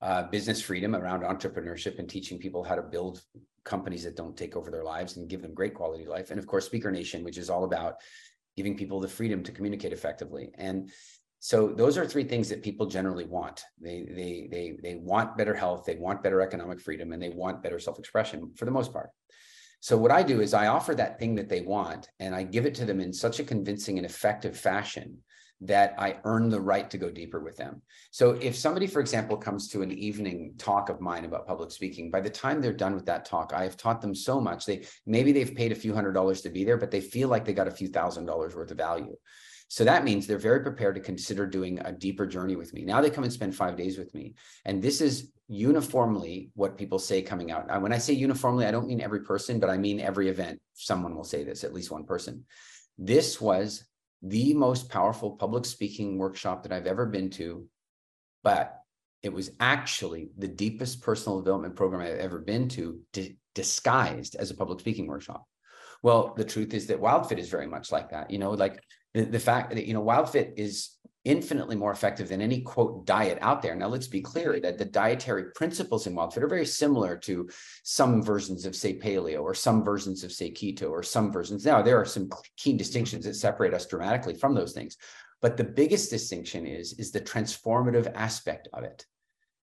[0.01, 3.23] uh, business freedom around entrepreneurship and teaching people how to build
[3.65, 6.31] companies that don't take over their lives and give them great quality life.
[6.31, 7.97] And of course, Speaker Nation, which is all about
[8.57, 10.51] giving people the freedom to communicate effectively.
[10.57, 10.91] And
[11.41, 13.63] so those are three things that people generally want.
[13.81, 17.63] They they they they want better health, they want better economic freedom, and they want
[17.63, 19.11] better self-expression for the most part.
[19.81, 22.67] So what I do is I offer that thing that they want and I give
[22.67, 25.19] it to them in such a convincing and effective fashion
[25.61, 27.83] that I earn the right to go deeper with them.
[28.11, 32.11] So if somebody, for example, comes to an evening talk of mine about public speaking,
[32.11, 34.67] by the time they're done with that talk, I have taught them so much.
[34.67, 37.45] They maybe they've paid a few hundred dollars to be there, but they feel like
[37.45, 39.17] they got a few thousand dollars worth of value.
[39.71, 42.85] So that means they're very prepared to consider doing a deeper journey with me.
[42.85, 44.35] Now they come and spend five days with me.
[44.65, 47.83] And this is uniformly what people say coming out.
[47.83, 50.61] When I say uniformly, I don't mean every person, but I mean every event.
[50.73, 52.47] Someone will say this, at least one person.
[52.97, 53.85] This was
[54.23, 57.67] the most powerful public speaking workshop that I've ever been to,
[58.43, 58.75] but
[59.23, 64.51] it was actually the deepest personal development program I've ever been to, di- disguised as
[64.51, 65.45] a public speaking workshop.
[66.03, 68.31] Well, the truth is that WildFit is very much like that.
[68.31, 68.81] You know, like
[69.19, 70.91] the, the fact that, you know, WildFit is
[71.25, 73.75] infinitely more effective than any quote diet out there.
[73.75, 77.49] Now, let's be clear that the dietary principles in WildFit are very similar to
[77.83, 81.67] some versions of, say, paleo or some versions of, say, keto or some versions.
[81.67, 84.97] Now, there are some key distinctions that separate us dramatically from those things.
[85.43, 89.05] But the biggest distinction is, is the transformative aspect of it.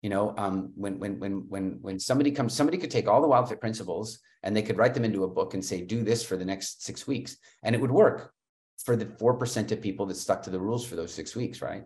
[0.01, 3.29] You know, um, when when when when when somebody comes, somebody could take all the
[3.29, 6.37] WildFit principles and they could write them into a book and say, do this for
[6.37, 8.33] the next six weeks, and it would work
[8.85, 11.85] for the 4% of people that stuck to the rules for those six weeks, right?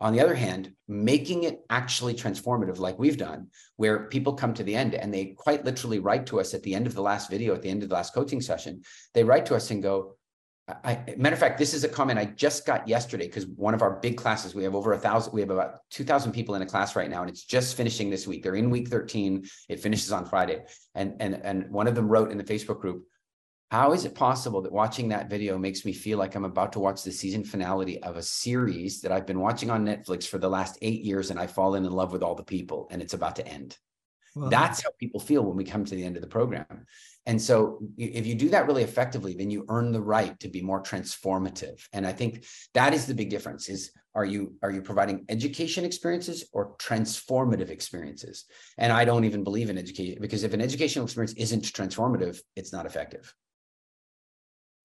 [0.00, 4.62] On the other hand, making it actually transformative, like we've done, where people come to
[4.62, 7.28] the end and they quite literally write to us at the end of the last
[7.28, 8.82] video, at the end of the last coaching session,
[9.12, 10.16] they write to us and go,
[10.84, 13.80] I, matter of fact, this is a comment I just got yesterday because one of
[13.80, 16.66] our big classes, we have over a thousand, we have about 2,000 people in a
[16.66, 18.42] class right now, and it's just finishing this week.
[18.42, 19.48] They're in week 13.
[19.68, 20.60] It finishes on Friday.
[20.94, 23.06] And, and, and one of them wrote in the Facebook group,
[23.70, 26.80] how is it possible that watching that video makes me feel like I'm about to
[26.80, 30.48] watch the season finale of a series that I've been watching on Netflix for the
[30.48, 33.36] last eight years and I've fallen in love with all the people and it's about
[33.36, 33.76] to end?
[34.34, 34.48] Wow.
[34.48, 36.86] That's how people feel when we come to the end of the program.
[37.26, 40.62] And so if you do that really effectively, then you earn the right to be
[40.62, 41.84] more transformative.
[41.92, 45.84] And I think that is the big difference is are you are you providing education
[45.84, 48.46] experiences or transformative experiences?
[48.78, 52.72] And I don't even believe in education because if an educational experience isn't transformative, it's
[52.72, 53.34] not effective.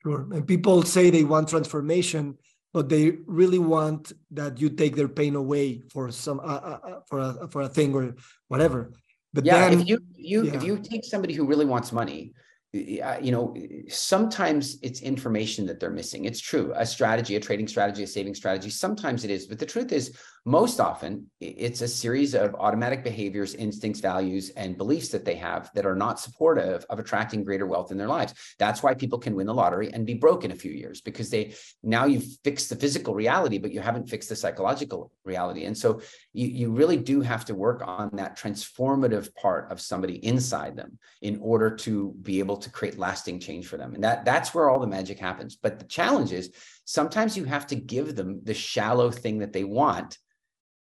[0.04, 0.28] Sure.
[0.32, 2.38] And people say they want transformation,
[2.74, 7.00] but they really want that you take their pain away for some uh, uh, uh
[7.08, 8.16] for a for a thing or
[8.50, 8.92] whatever.
[9.34, 10.56] But yeah, then, if you you yeah.
[10.56, 12.34] if you take somebody who really wants money,
[12.74, 13.56] you know,
[13.88, 16.26] sometimes it's information that they're missing.
[16.26, 18.72] It's true, a strategy, a trading strategy, a saving strategy.
[18.72, 23.56] Sometimes it is, but the truth is, most often it's a series of automatic behaviors,
[23.56, 27.92] instincts, values, and beliefs that they have that are not supportive of attracting greater wealth
[27.92, 28.34] in their lives.
[28.60, 31.30] That's why people can win the lottery and be broke in a few years because
[31.30, 35.64] they now you've fixed the physical reality, but you haven't fixed the psychological reality.
[35.64, 36.02] And so
[36.34, 40.98] you, you really do have to work on that transformative part of somebody inside them
[41.22, 43.96] in order to be able to create lasting change for them.
[43.96, 45.56] And that that's where all the magic happens.
[45.56, 46.52] But the challenge is
[46.84, 50.18] sometimes you have to give them the shallow thing that they want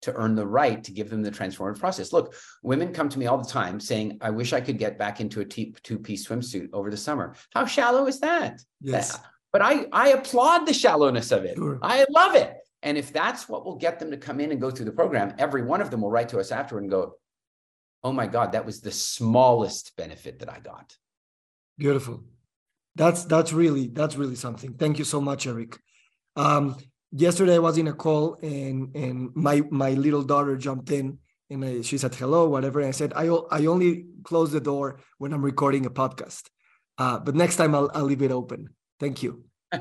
[0.02, 2.12] to earn the right to give them the transformative process.
[2.12, 5.20] Look, women come to me all the time saying, I wish I could get back
[5.20, 7.34] into a two piece swimsuit over the summer.
[7.52, 8.60] How shallow is that?
[8.80, 9.18] Yes.
[9.52, 11.56] but I, I applaud the shallowness of it.
[11.56, 11.78] Sure.
[11.82, 12.54] I love it.
[12.82, 15.34] And if that's what will get them to come in and go through the program,
[15.38, 17.14] every one of them will write to us afterward and go,
[18.02, 20.96] Oh my God, that was the smallest benefit that I got.
[21.76, 22.24] Beautiful.
[22.94, 24.74] That's that's really that's really something.
[24.74, 25.78] Thank you so much, Eric.
[26.36, 26.76] Um,
[27.12, 31.64] yesterday I was in a call and and my my little daughter jumped in and
[31.64, 35.32] I, she said hello whatever and I said I I only close the door when
[35.32, 36.48] I'm recording a podcast.
[36.98, 38.70] Uh, but next time I'll I'll leave it open.
[38.98, 39.44] Thank you.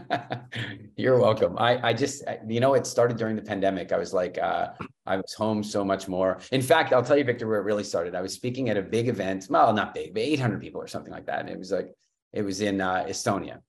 [0.96, 1.58] You're welcome.
[1.58, 3.92] I I just you know it started during the pandemic.
[3.92, 4.70] I was like uh,
[5.06, 6.40] I was home so much more.
[6.52, 8.16] In fact, I'll tell you, Victor, where it really started.
[8.16, 9.48] I was speaking at a big event.
[9.50, 11.42] Well, not big, but 800 people or something like that.
[11.42, 11.94] And it was like
[12.34, 13.62] it was in uh, Estonia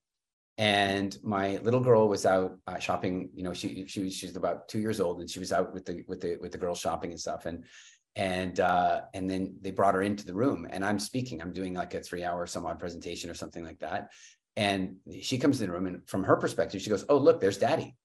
[0.60, 4.68] and my little girl was out uh, shopping you know she she was she's about
[4.68, 7.10] two years old and she was out with the with the with the girls shopping
[7.10, 7.46] and stuff.
[7.46, 7.64] And
[8.14, 11.74] and uh and then they brought her into the room and i'm speaking i'm doing
[11.74, 14.10] like a three hour some odd presentation or something like that.
[14.56, 17.58] And she comes in the room and from her perspective she goes oh look there's
[17.58, 17.96] daddy.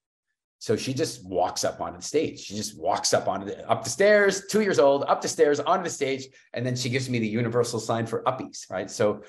[0.59, 2.39] So she just walks up onto the stage.
[2.39, 5.59] She just walks up onto the up the stairs two years old up the stairs
[5.59, 6.27] onto the stage.
[6.53, 8.89] And then she gives me the universal sign for uppies right?
[8.89, 9.23] So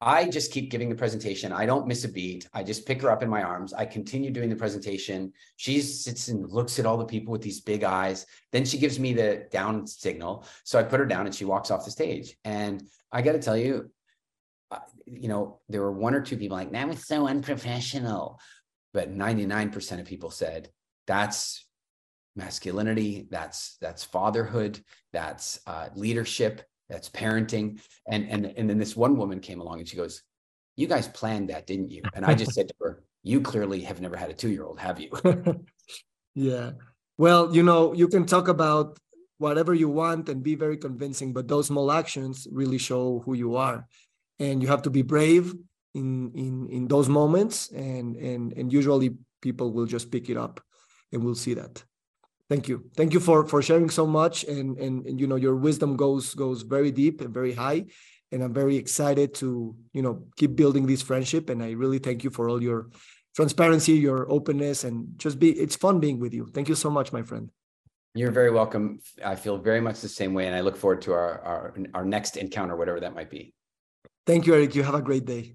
[0.00, 1.52] I just keep giving the presentation.
[1.52, 2.48] I don't miss a beat.
[2.54, 3.72] I just pick her up in my arms.
[3.72, 5.32] I continue doing the presentation.
[5.56, 8.24] She sits and looks at all the people with these big eyes.
[8.52, 10.46] Then she gives me the down signal.
[10.64, 12.36] So I put her down and she walks off the stage.
[12.44, 12.82] And
[13.12, 13.90] I got to tell you,
[15.06, 18.38] you know, there were one or two people like, that was so unprofessional.
[18.94, 20.70] But 99% of people said,
[21.06, 21.66] that's
[22.36, 24.80] masculinity, that's that's fatherhood,
[25.12, 27.80] that's uh, leadership, that's parenting.
[28.08, 30.22] And and and then this one woman came along and she goes,
[30.76, 34.00] "You guys planned that, didn't you?" And I just said to her, "You clearly have
[34.00, 35.10] never had a two-year-old, have you?"
[36.34, 36.72] yeah.
[37.16, 38.98] Well, you know, you can talk about
[39.38, 43.56] whatever you want and be very convincing, but those small actions really show who you
[43.56, 43.86] are,
[44.38, 45.54] and you have to be brave
[45.94, 50.60] in in in those moments, and and and usually people will just pick it up,
[51.12, 51.84] and we'll see that
[52.50, 52.84] thank you.
[52.96, 54.44] Thank you for for sharing so much.
[54.44, 57.86] And, and and you know your wisdom goes goes very deep and very high.
[58.32, 61.48] And i'm very excited to you know keep building this friendship.
[61.48, 62.90] And i really thank you for all your
[63.34, 66.44] transparency your openness and just be it's fun being with you.
[66.52, 67.50] Thank you so much my friend.
[68.14, 68.98] You're very welcome.
[69.24, 70.46] I feel very much the same way.
[70.48, 73.54] And i look forward to our our, our next encounter whatever that might be.
[74.26, 74.74] Thank you eric.
[74.74, 75.54] You have a great day